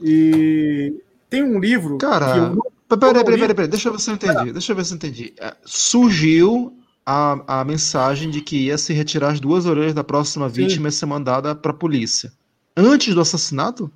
[0.00, 0.94] E
[1.28, 1.98] tem um livro.
[1.98, 2.62] Cara, eu...
[2.88, 4.52] peraí, peraí, peraí, peraí, deixa eu ver se eu entendi.
[4.52, 5.34] Deixa eu ver se eu entendi.
[5.38, 10.48] É, surgiu a, a mensagem de que ia se retirar as duas orelhas da próxima
[10.48, 12.32] vítima e ser mandada para a polícia.
[12.76, 13.90] Antes do assassinato?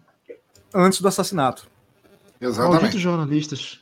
[0.74, 1.66] Antes do assassinato.
[2.40, 2.72] Exatamente.
[2.74, 3.80] Malditos jornalistas.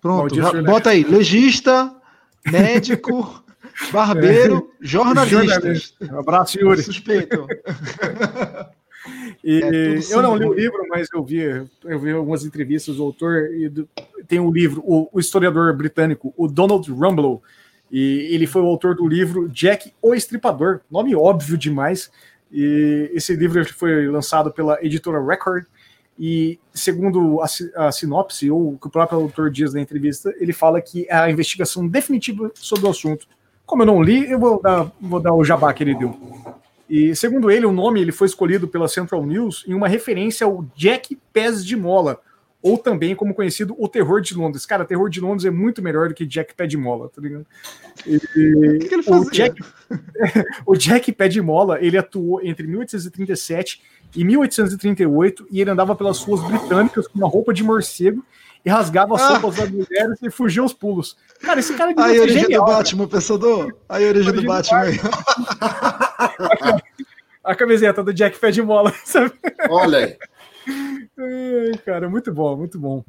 [0.00, 1.04] Pronto, bota aí.
[1.04, 1.94] Legista,
[2.46, 3.44] médico,
[3.92, 4.86] barbeiro, é.
[4.86, 6.04] jornalista.
[6.12, 6.82] Um abraço, Yuri.
[6.82, 7.46] Suspeito.
[9.42, 11.40] E é eu não li o livro, mas eu vi,
[11.84, 13.88] eu vi algumas entrevistas do autor e do,
[14.28, 17.40] tem um livro, o, o, historiador britânico, o Donald Rumble,
[17.90, 22.10] e ele foi o autor do livro Jack o Estripador, nome óbvio demais.
[22.50, 25.64] E esse livro foi lançado pela editora Record.
[26.18, 30.52] E segundo a, a sinopse, ou o que o próprio autor diz na entrevista, ele
[30.52, 33.26] fala que é a investigação definitiva sobre o assunto.
[33.64, 36.14] Como eu não li, eu vou dar, vou dar o jabá que ele deu.
[36.92, 40.62] E segundo ele, o nome ele foi escolhido pela Central News em uma referência ao
[40.76, 42.20] Jack Pés de Mola,
[42.60, 44.66] ou também como conhecido o Terror de Londres.
[44.66, 47.46] Cara, Terror de Londres é muito melhor do que Jack Pé de Mola, tá ligado?
[48.06, 49.22] E, o, que, que ele fazia?
[49.24, 49.62] O Jack,
[50.66, 53.80] o Jack Pé de Mola, ele atuou entre 1837
[54.14, 58.22] e 1838 e ele andava pelas ruas britânicas com uma roupa de morcego
[58.64, 59.38] e rasgava as ah.
[59.38, 61.16] roupas das mulheres e fugia aos pulos.
[61.40, 63.74] Cara, esse cara Aí a origem genial, do Batman, pensador.
[63.88, 64.82] Aí a origem do Batman.
[67.42, 69.32] a camiseta do Jack Pé de Mola, sabe?
[69.68, 70.16] Olha aí.
[71.84, 73.04] Cara, muito bom, muito bom.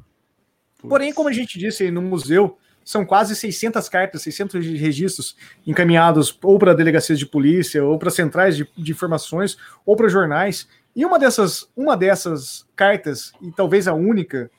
[0.88, 5.36] Porém, como a gente disse no museu, são quase 600 cartas, 600 registros
[5.66, 10.68] encaminhados ou para delegacias de polícia, ou para centrais de, de informações, ou para jornais.
[10.94, 14.50] E uma dessas, uma dessas cartas, e talvez a única,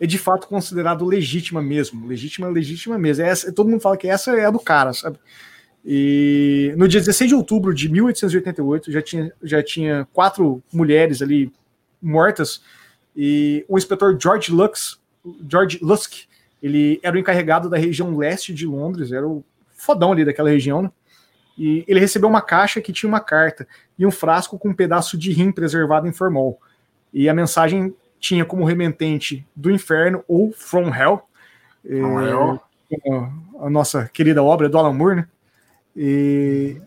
[0.00, 2.06] é de fato considerado legítima mesmo.
[2.06, 3.24] Legítima, legítima mesmo.
[3.24, 5.18] É essa, todo mundo fala que essa é a do cara, sabe?
[5.84, 11.52] E no dia 16 de outubro de 1888 já tinha, já tinha quatro mulheres ali
[12.00, 12.62] mortas
[13.14, 15.00] e o inspetor George Lux,
[15.48, 16.24] George Lusk,
[16.62, 20.82] ele era o encarregado da região leste de Londres, era o fodão ali daquela região,
[20.82, 20.90] né?
[21.58, 23.66] E ele recebeu uma caixa que tinha uma carta
[23.98, 26.58] e um frasco com um pedaço de rim preservado em formol.
[27.12, 31.22] E a mensagem tinha como remetente do inferno ou From Hell,
[31.82, 32.60] From é, Hell.
[33.60, 35.28] a nossa querida obra do Alan Moore, né?
[35.96, 36.80] E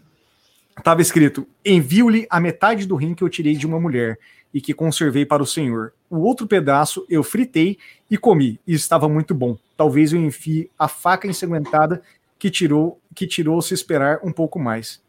[0.78, 4.20] estava escrito: envio-lhe a metade do rim que eu tirei de uma mulher
[4.54, 5.94] e que conservei para o Senhor.
[6.10, 7.78] O outro pedaço eu fritei
[8.10, 9.58] e comi, e estava muito bom.
[9.76, 12.02] Talvez eu enfie a faca ensanguentada
[12.38, 15.02] que tirou que tirou se esperar um pouco mais.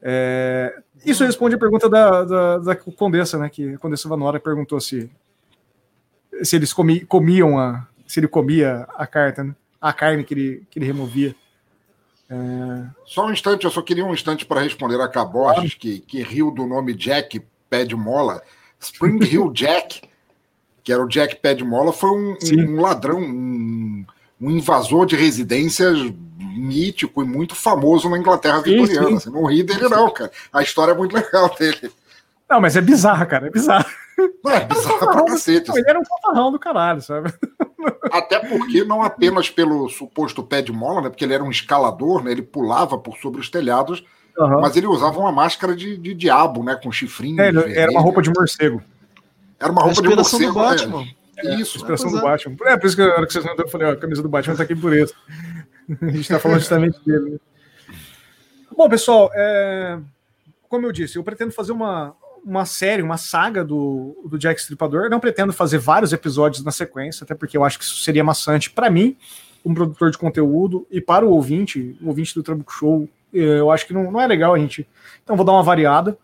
[0.00, 0.74] É,
[1.04, 3.48] isso responde a pergunta da, da, da, Condessa, né?
[3.48, 5.10] Que a Condessa Vanora perguntou se,
[6.42, 7.86] se eles comi, comiam a.
[8.06, 9.54] se ele comia a carta, né?
[9.80, 11.34] a carne que ele, que ele removia.
[12.28, 12.34] É...
[13.06, 16.50] Só um instante, eu só queria um instante para responder a Caborges, que, que riu
[16.50, 18.42] do nome Jack Pé de Mola.
[18.80, 20.02] Spring Hill Jack,
[20.82, 24.04] que era o Jack Pé de Mola, foi um, um ladrão, um,
[24.40, 25.98] um invasor de residências
[26.38, 29.10] mítico e muito famoso na Inglaterra vitoriana.
[29.10, 30.30] Você não ri dele, não, cara.
[30.52, 31.90] A história é muito legal dele.
[32.50, 33.46] Não, mas é bizarro, cara.
[33.46, 33.88] É bizarro.
[34.44, 35.70] Não, é bizarro pra cacete.
[35.70, 37.32] Ele era um fanfarrão do caralho, sabe?
[38.10, 41.08] Até porque, não apenas pelo suposto pé de mola, né?
[41.08, 42.32] Porque ele era um escalador, né?
[42.32, 44.04] Ele pulava por sobre os telhados,
[44.36, 44.60] uhum.
[44.60, 46.74] mas ele usava uma máscara de, de diabo, né?
[46.74, 47.40] Com chifrinho.
[47.40, 48.82] É, era uma roupa de morcego.
[49.60, 50.52] Era uma roupa de morcego.
[50.52, 50.68] Do né?
[50.68, 51.04] Batman.
[51.38, 51.78] É, isso.
[51.78, 52.56] Inspiração do Batman.
[52.64, 54.28] É, por isso que na hora que vocês mandaram, eu falei, ó, a camisa do
[54.28, 55.14] Batman tá aqui por isso.
[56.02, 57.30] a gente tá falando justamente dele.
[57.30, 57.38] Né?
[58.76, 59.98] Bom, pessoal, é...
[60.68, 62.14] como eu disse, eu pretendo fazer uma,
[62.48, 65.10] uma série, uma saga do, do Jack Stripador.
[65.10, 68.70] Não pretendo fazer vários episódios na sequência, até porque eu acho que isso seria maçante
[68.70, 69.16] para mim,
[69.62, 73.08] como produtor de conteúdo, e para o ouvinte, o ouvinte do Trabuco Show.
[73.32, 74.88] Eu acho que não, não é legal a gente.
[75.22, 76.16] Então vou dar uma variada.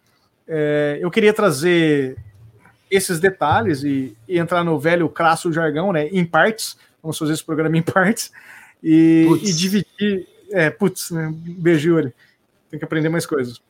[0.48, 2.16] É, eu queria trazer
[2.90, 6.08] esses detalhes e, e, entrar no velho crasso jargão, né?
[6.08, 6.78] Em partes.
[7.02, 8.32] Vamos fazer esse programa em partes.
[8.82, 10.26] E, e dividir.
[10.50, 11.30] É, putz, né?
[11.34, 12.14] Beijo, Yuri.
[12.70, 13.60] Tem que aprender mais coisas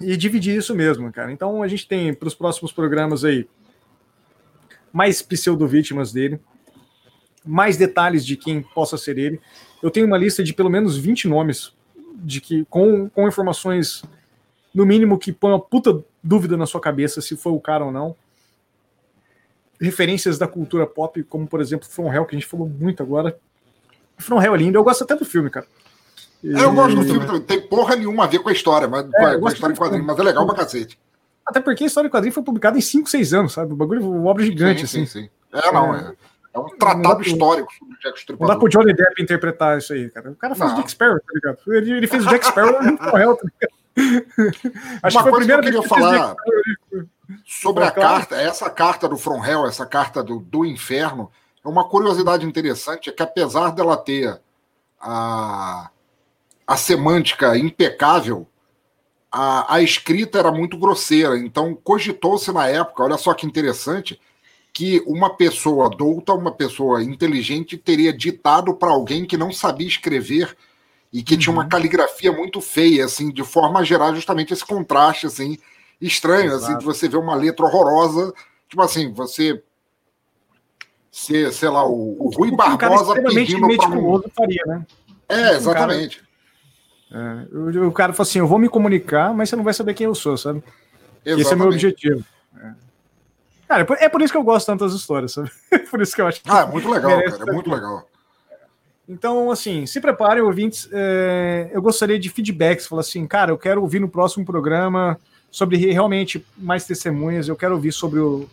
[0.00, 1.32] e dividir isso mesmo, cara.
[1.32, 3.46] Então a gente tem para os próximos programas aí
[4.92, 6.40] mais pseudo-vítimas dele,
[7.44, 9.40] mais detalhes de quem possa ser ele.
[9.82, 11.72] Eu tenho uma lista de pelo menos 20 nomes
[12.16, 14.02] de que com, com informações
[14.74, 17.92] no mínimo que põe uma puta dúvida na sua cabeça se foi o cara ou
[17.92, 18.16] não.
[19.80, 23.36] Referências da cultura pop, como por exemplo From Hell, que a gente falou muito agora.
[24.16, 25.66] From Hell é lindo, eu gosto até do filme, cara.
[26.44, 26.52] E...
[26.52, 27.40] Eu gosto do filme também.
[27.40, 30.04] Tem porra nenhuma a ver com a história, mas, é, com a história em quadrinho,
[30.04, 30.98] mas é legal pra cacete.
[31.46, 33.72] Até porque a história em quadrinho foi publicada em 5, 6 anos, sabe?
[33.72, 35.06] O bagulho uma obra gigante, sim, assim.
[35.06, 35.30] Sim, sim.
[35.54, 36.12] É, não, é.
[36.52, 38.48] É um tratado histórico sobre o Jack Stripador.
[38.48, 40.30] Não dá pro Johnny Depp interpretar isso aí, cara.
[40.30, 40.76] O cara fez não.
[40.76, 41.58] o Jack Sparrow, tá ligado?
[41.66, 43.74] Ele, ele fez o Jack Sparrow no Correio, tá ligado?
[45.02, 46.36] Acho Uma que foi coisa que eu queria falar
[47.44, 51.30] sobre a carta, essa carta do From Hell, essa carta do, do inferno,
[51.64, 54.40] é uma curiosidade interessante, é que apesar dela ter
[55.00, 55.90] a,
[56.66, 58.46] a semântica impecável,
[59.30, 61.38] a, a escrita era muito grosseira.
[61.38, 64.20] Então, cogitou-se na época, olha só que interessante,
[64.72, 70.56] que uma pessoa adulta, uma pessoa inteligente, teria ditado para alguém que não sabia escrever
[71.12, 71.40] e que uhum.
[71.40, 71.68] tinha uma uhum.
[71.68, 75.58] caligrafia muito feia, assim, de forma a gerar justamente esse contraste, assim,
[76.00, 76.64] estranho, Exato.
[76.64, 78.32] assim, de você ver uma letra horrorosa,
[78.68, 79.62] tipo assim, você
[81.14, 84.22] ser, sei lá, o, o Rui Barbosa pedindo para um...
[84.34, 84.84] faria, né?
[85.28, 86.20] É, exatamente.
[87.14, 90.06] É, o, cara falou assim: eu vou me comunicar, mas você não vai saber quem
[90.06, 90.62] eu sou, sabe?
[91.24, 91.40] Exatamente.
[91.40, 92.24] Esse é o meu objetivo.
[92.60, 92.72] É.
[93.68, 95.50] Cara, é por, é por, isso que eu gosto tanto das histórias, sabe?
[95.90, 96.50] por isso que eu acho que.
[96.50, 98.08] Ah, é muito legal, cara, é muito legal.
[99.08, 100.88] Então, assim, se preparem, ouvintes.
[100.92, 102.86] É, eu gostaria de feedbacks.
[102.86, 105.16] Falar assim, cara, eu quero ouvir no próximo programa
[105.50, 107.46] sobre realmente mais testemunhas.
[107.46, 108.48] Eu quero ouvir sobre o,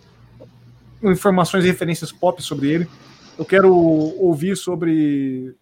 [1.01, 2.87] informações e referências pop sobre ele.
[3.39, 5.55] Eu quero ouvir sobre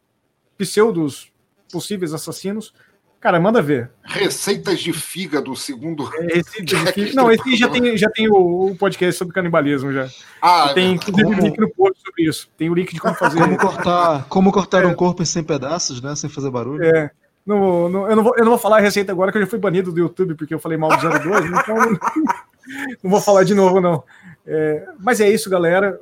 [0.58, 1.32] pseudos
[1.72, 2.74] possíveis assassinos.
[3.20, 3.92] Cara, manda ver.
[4.04, 6.10] Receitas de fígado, segundo.
[6.16, 7.16] É, receitas de fígado.
[7.16, 10.08] Não, esse já tem, já tem o, o podcast sobre canibalismo já.
[10.42, 11.42] Ah, tem inclusive como...
[11.42, 12.50] link no post sobre isso.
[12.58, 13.40] Tem o link de como fazer.
[13.40, 14.88] como cortar, como cortar é.
[14.88, 16.16] um corpo em 100 pedaços, né?
[16.16, 16.84] Sem fazer barulho.
[16.84, 17.12] É.
[17.46, 19.48] No, no, eu, não vou, eu não vou falar a receita agora, que eu já
[19.48, 21.76] fui banido do YouTube porque eu falei mal do 02, então
[23.04, 24.02] não vou falar de novo, não.
[24.48, 26.00] É, mas é isso, galera.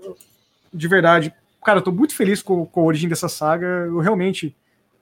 [0.71, 1.33] De verdade.
[1.65, 3.65] Cara, eu tô muito feliz com, com a origem dessa saga.
[3.65, 4.55] Eu realmente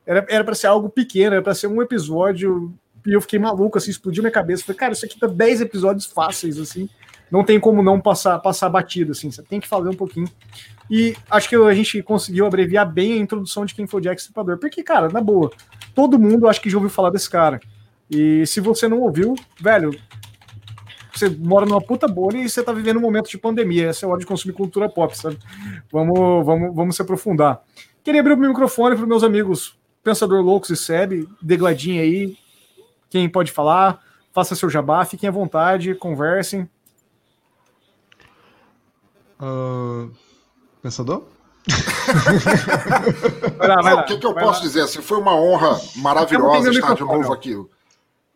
[0.06, 2.74] era para ser algo pequeno, era para ser um episódio.
[3.06, 4.64] E eu fiquei maluco, assim, explodiu minha cabeça.
[4.64, 6.90] Falei, cara, isso aqui tá 10 episódios fáceis, assim.
[7.30, 9.32] Não tem como não passar, passar batido, assim.
[9.32, 10.28] Você tem que fazer um pouquinho.
[10.90, 14.22] E acho que a gente conseguiu abreviar bem a introdução de quem foi o Jack
[14.22, 14.58] Stripador.
[14.58, 15.52] Porque, cara, na boa,
[15.94, 17.60] todo mundo acho que já ouviu falar desse cara.
[18.10, 19.92] E se você não ouviu, velho,
[21.14, 23.90] você mora numa puta bolha e você tá vivendo um momento de pandemia.
[23.90, 25.38] Essa é a hora de consumir cultura pop, sabe?
[25.92, 27.62] Vamos, vamos, vamos se aprofundar.
[28.04, 29.76] Queria abrir o microfone para meus amigos
[30.06, 32.38] Pensador Loucos e Seb, degladinho aí.
[33.10, 36.70] Quem pode falar, faça seu jabá, fiquem à vontade, conversem.
[39.42, 40.12] Uh,
[40.80, 41.24] pensador?
[43.58, 44.68] vai lá, vai lá, o que, que eu posso lá.
[44.68, 44.82] dizer?
[44.82, 47.66] Assim, foi uma honra maravilhosa estar de novo aqui.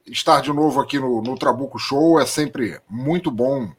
[0.08, 3.72] Estar de novo aqui no, no Trabuco Show é sempre muito bom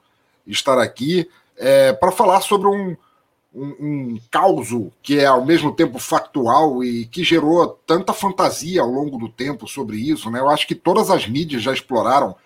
[0.47, 2.97] estar aqui é, para falar sobre um,
[3.55, 4.69] um, um caos
[5.03, 9.67] que é ao mesmo tempo factual e que gerou tanta fantasia ao longo do tempo
[9.67, 10.31] sobre isso.
[10.31, 10.41] Né?
[10.41, 12.37] Eu acho que todas as mídias já exploraram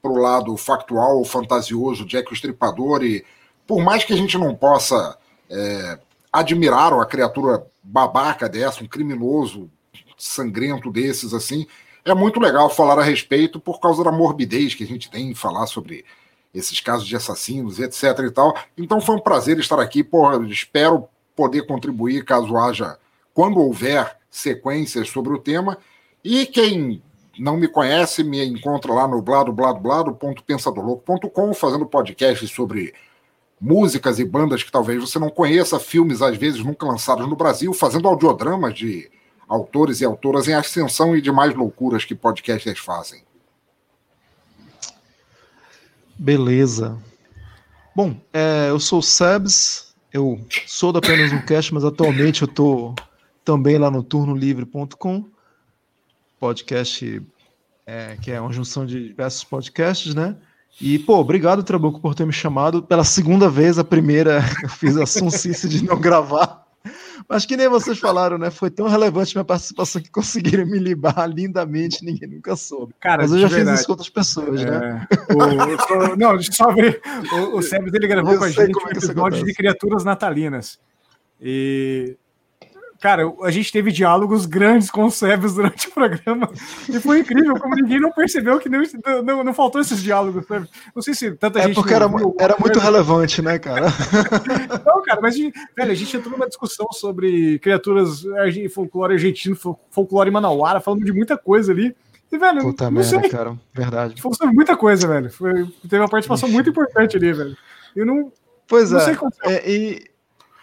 [0.00, 3.24] para o lado factual, fantasioso, Jack o Estripador, e
[3.66, 5.18] por mais que a gente não possa
[5.50, 5.98] é,
[6.32, 9.70] admirar uma criatura babaca dessa, um criminoso
[10.16, 11.66] sangrento desses, assim,
[12.04, 15.34] é muito legal falar a respeito por causa da morbidez que a gente tem em
[15.34, 16.04] falar sobre
[16.58, 18.56] esses casos de assassinos, etc e tal.
[18.76, 22.98] Então foi um prazer estar aqui, porra, espero poder contribuir caso haja,
[23.34, 25.78] quando houver sequências sobre o tema.
[26.24, 27.02] E quem
[27.38, 32.94] não me conhece, me encontra lá no blado, blado, blado.pensadorlouco.com, fazendo podcast sobre
[33.60, 37.72] músicas e bandas que talvez você não conheça, filmes às vezes nunca lançados no Brasil,
[37.72, 39.10] fazendo audiodramas de
[39.48, 43.25] autores e autoras em ascensão e demais loucuras que podcasters fazem.
[46.18, 46.98] Beleza.
[47.94, 52.46] Bom, é, eu sou o Sebs, eu sou da Apenas um Cast, mas atualmente eu
[52.46, 52.94] estou
[53.44, 55.24] também lá no turnolivre.com,
[56.38, 57.22] podcast
[57.86, 60.36] é, que é uma junção de diversos podcasts, né?
[60.80, 63.78] E, pô, obrigado, Trabuco, por ter me chamado pela segunda vez.
[63.78, 66.65] A primeira eu fiz a sonsice de não gravar.
[67.28, 68.50] Mas que nem vocês falaram, né?
[68.50, 72.94] Foi tão relevante minha participação que conseguiram me libar lindamente, ninguém nunca soube.
[73.00, 73.70] Cara, Mas eu já verdade.
[73.70, 74.76] fiz isso com outras pessoas, né?
[74.76, 74.80] é...
[74.80, 75.06] né?
[75.30, 77.00] O, o, não, só ver.
[77.32, 80.78] O, o Sebes, ele gravou eu com a gente um é episódio de criaturas natalinas.
[81.40, 82.16] E
[83.00, 86.50] Cara, a gente teve diálogos grandes com o Sebes durante o programa
[86.88, 88.82] e foi incrível como ninguém não percebeu que não,
[89.22, 90.46] não, não faltou esses diálogos.
[90.46, 90.68] Sabe?
[90.94, 91.74] Não sei se tanta é gente.
[91.74, 93.86] Porque era, viu, era muito relevante, né, cara?
[94.84, 98.22] não, cara, mas velho, a gente entrou numa discussão sobre criaturas
[98.72, 99.56] folclore argentino,
[99.90, 101.94] folclore manauara, falando de muita coisa ali.
[102.30, 103.30] E, velho, Puta não merda, sei.
[103.30, 103.56] cara.
[103.72, 104.20] Verdade.
[104.20, 105.30] Falou sobre muita coisa, velho.
[105.30, 106.54] Foi, teve uma participação Ixi.
[106.54, 107.56] muito importante ali, velho.
[107.94, 108.32] Eu não.
[108.66, 109.04] Pois não é.
[109.04, 109.30] Sei como...
[109.44, 110.04] é e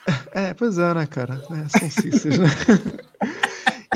[0.33, 1.41] é, pois é, né, cara?
[1.51, 1.89] É, são
[2.37, 2.47] né?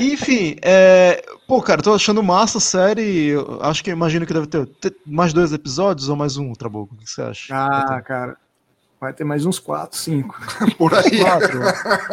[0.00, 1.24] Enfim, é...
[1.46, 3.32] pô, cara, tô achando massa a série.
[3.60, 6.94] Acho que imagino que deve ter, mais dois episódios ou mais um, Trabuco.
[6.94, 7.54] O que você acha?
[7.54, 8.36] Ah, cara.
[9.00, 10.36] Vai ter mais uns quatro, cinco.
[10.76, 11.20] Por aí.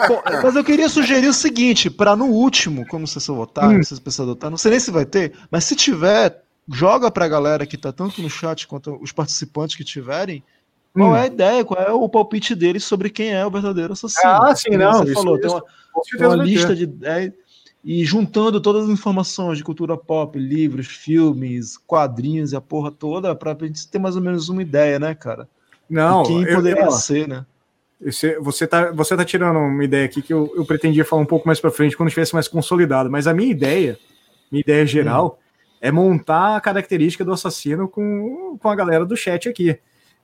[0.07, 3.81] Bom, mas eu queria sugerir o seguinte: para no último, como você for votar, hum.
[3.81, 7.65] se pessoas votar, não sei nem se vai ter, mas se tiver, joga pra galera
[7.65, 10.43] que tá tanto no chat quanto os participantes que tiverem
[10.95, 11.15] qual hum.
[11.15, 11.65] é a ideia?
[11.65, 14.31] Qual é o palpite dele sobre quem é o verdadeiro assassino?
[14.31, 14.93] Ah, sim, não.
[14.93, 15.61] Você isso, falou, isso,
[16.17, 17.33] tem uma, uma lista de 10
[17.83, 23.35] e juntando todas as informações de cultura pop, livros, filmes, quadrinhos e a porra toda,
[23.35, 25.47] pra gente ter mais ou menos uma ideia, né, cara?
[25.87, 27.45] Não, de quem poderia eu, ser, né?
[28.01, 31.27] Você, você, tá, você tá tirando uma ideia aqui que eu, eu pretendia falar um
[31.27, 33.99] pouco mais para frente quando estivesse mais consolidado, mas a minha ideia,
[34.51, 35.77] minha ideia geral, hum.
[35.81, 39.77] é montar a característica do assassino com, com a galera do chat aqui.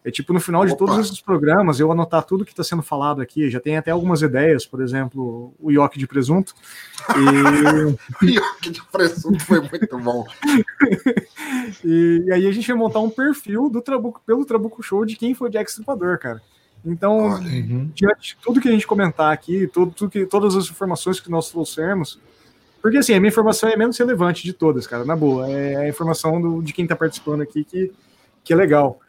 [0.04, 0.72] É tipo, no final Opa.
[0.72, 3.50] de todos esses programas, eu anotar tudo que está sendo falado aqui.
[3.52, 6.56] Já tem até algumas ideias, por exemplo, o Yoke de presunto.
[7.16, 8.26] E...
[8.26, 10.26] o Yoke de presunto foi muito bom.
[11.86, 15.16] e, e, aí a gente vai montar um perfil do Trabuco, pelo Trabuco Show de
[15.16, 16.42] quem foi o Jack Stripador, cara.
[16.84, 17.92] Então, uhum.
[17.94, 21.30] diante de tudo que a gente comentar aqui, tudo, tudo que, todas as informações que
[21.30, 22.20] nós trouxermos,
[22.82, 25.48] porque assim, a minha informação é menos relevante de todas, cara, na boa.
[25.48, 27.92] É a informação do, de quem está participando aqui que,
[28.44, 29.00] que é legal.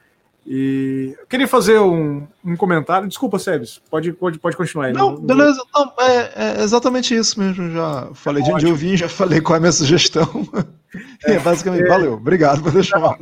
[0.45, 3.07] E eu queria fazer um, um comentário.
[3.07, 4.93] Desculpa, Sebes, pode, pode, pode continuar aí.
[4.93, 5.63] Não, beleza.
[5.73, 7.71] Não, é, é, exatamente isso mesmo.
[7.71, 10.29] Já falei é de onde eu vim, já falei qual é a minha sugestão.
[11.25, 12.13] É, basicamente, é, valeu.
[12.15, 13.19] Obrigado por ter chamado.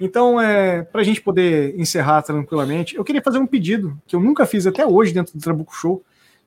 [0.00, 4.20] Então, é, para a gente poder encerrar tranquilamente, eu queria fazer um pedido que eu
[4.20, 6.02] nunca fiz até hoje dentro do Trabuco Show.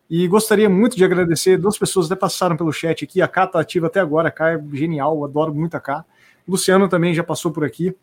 [0.09, 1.57] E gostaria muito de agradecer.
[1.57, 3.21] Duas pessoas até passaram pelo chat aqui.
[3.21, 4.27] A K tá ativa até agora.
[4.27, 6.03] A K é genial, adoro muito a K.
[6.45, 7.95] O Luciano também já passou por aqui.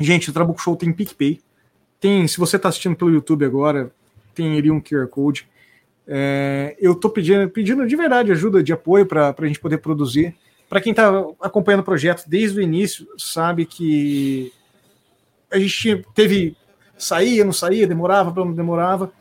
[0.00, 1.40] Gente, o Trabuco Show tem PicPay.
[2.00, 3.92] Tem, se você está assistindo pelo YouTube agora,
[4.34, 5.46] tem ali um QR Code.
[6.08, 10.34] É, eu estou pedindo, pedindo de verdade ajuda de apoio para a gente poder produzir.
[10.68, 14.52] Para quem está acompanhando o projeto desde o início, sabe que
[15.50, 16.56] a gente teve
[16.96, 19.12] saía, não saía, demorava, não demorava.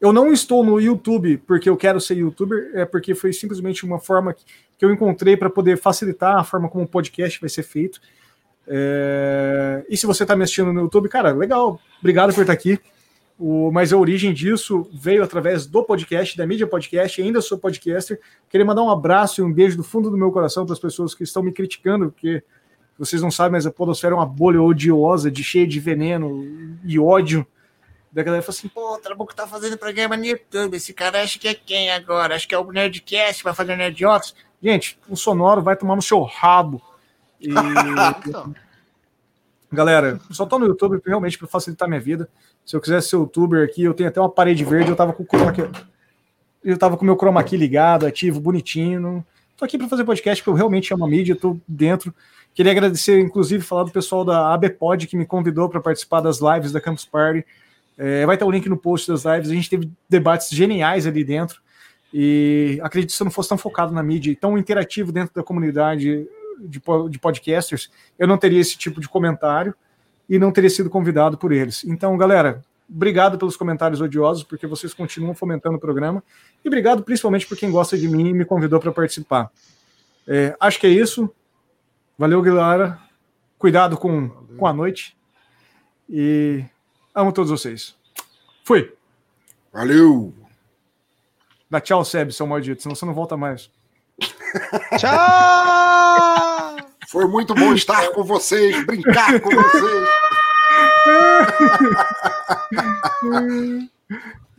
[0.00, 3.98] Eu não estou no YouTube porque eu quero ser youtuber, é porque foi simplesmente uma
[3.98, 4.32] forma
[4.76, 8.00] que eu encontrei para poder facilitar a forma como o podcast vai ser feito.
[8.68, 9.84] É...
[9.88, 12.78] E se você está me assistindo no YouTube, cara, legal, obrigado por estar aqui.
[13.38, 13.70] O...
[13.72, 18.20] Mas a origem disso veio através do podcast, da mídia podcast, ainda sou podcaster.
[18.50, 21.14] Queria mandar um abraço e um beijo do fundo do meu coração para as pessoas
[21.14, 22.42] que estão me criticando, porque
[22.98, 26.98] vocês não sabem, mas a Podosfera é uma bolha odiosa, de cheia de veneno e
[26.98, 27.46] ódio.
[28.10, 30.76] Da galera fala assim: pô, o Trabuco tá fazendo programa no YouTube.
[30.76, 32.34] Esse cara acha que é quem agora?
[32.34, 34.34] Acho que é o Nerdcast, vai fazer Nerdiotas.
[34.60, 36.82] Gente, o sonoro vai tomar no seu rabo.
[37.40, 37.48] E...
[39.70, 42.28] Galera, só tô no YouTube realmente para facilitar minha vida.
[42.64, 45.22] Se eu quiser ser youtuber aqui, eu tenho até uma parede verde, eu tava com
[45.22, 45.62] o chroma key,
[46.64, 49.24] eu tava com meu chroma key ligado, ativo, bonitinho.
[49.56, 52.14] Tô aqui para fazer podcast porque eu realmente amo a mídia, tô dentro.
[52.54, 56.72] Queria agradecer, inclusive, falar do pessoal da ABPod que me convidou para participar das lives
[56.72, 57.44] da Campus Party.
[57.96, 59.50] É, vai ter o link no post das lives.
[59.50, 61.60] A gente teve debates geniais ali dentro.
[62.12, 65.34] E acredito que se eu não fosse tão focado na mídia e tão interativo dentro
[65.34, 66.26] da comunidade,
[66.60, 66.80] de,
[67.10, 69.74] de podcasters, eu não teria esse tipo de comentário
[70.28, 71.84] e não teria sido convidado por eles.
[71.84, 76.24] Então, galera, Obrigado pelos comentários odiosos, porque vocês continuam fomentando o programa.
[76.64, 79.50] E obrigado principalmente por quem gosta de mim e me convidou para participar.
[80.26, 81.30] É, acho que é isso.
[82.16, 82.98] Valeu, galera.
[83.58, 85.16] Cuidado com, com a noite.
[86.08, 86.64] E
[87.14, 87.94] amo todos vocês.
[88.64, 88.94] Fui.
[89.70, 90.32] Valeu.
[91.68, 93.70] Dá tchau, Seb, seu maldito, senão você não volta mais.
[94.98, 96.47] tchau!
[97.10, 100.08] Foi muito bom estar com vocês, brincar com vocês.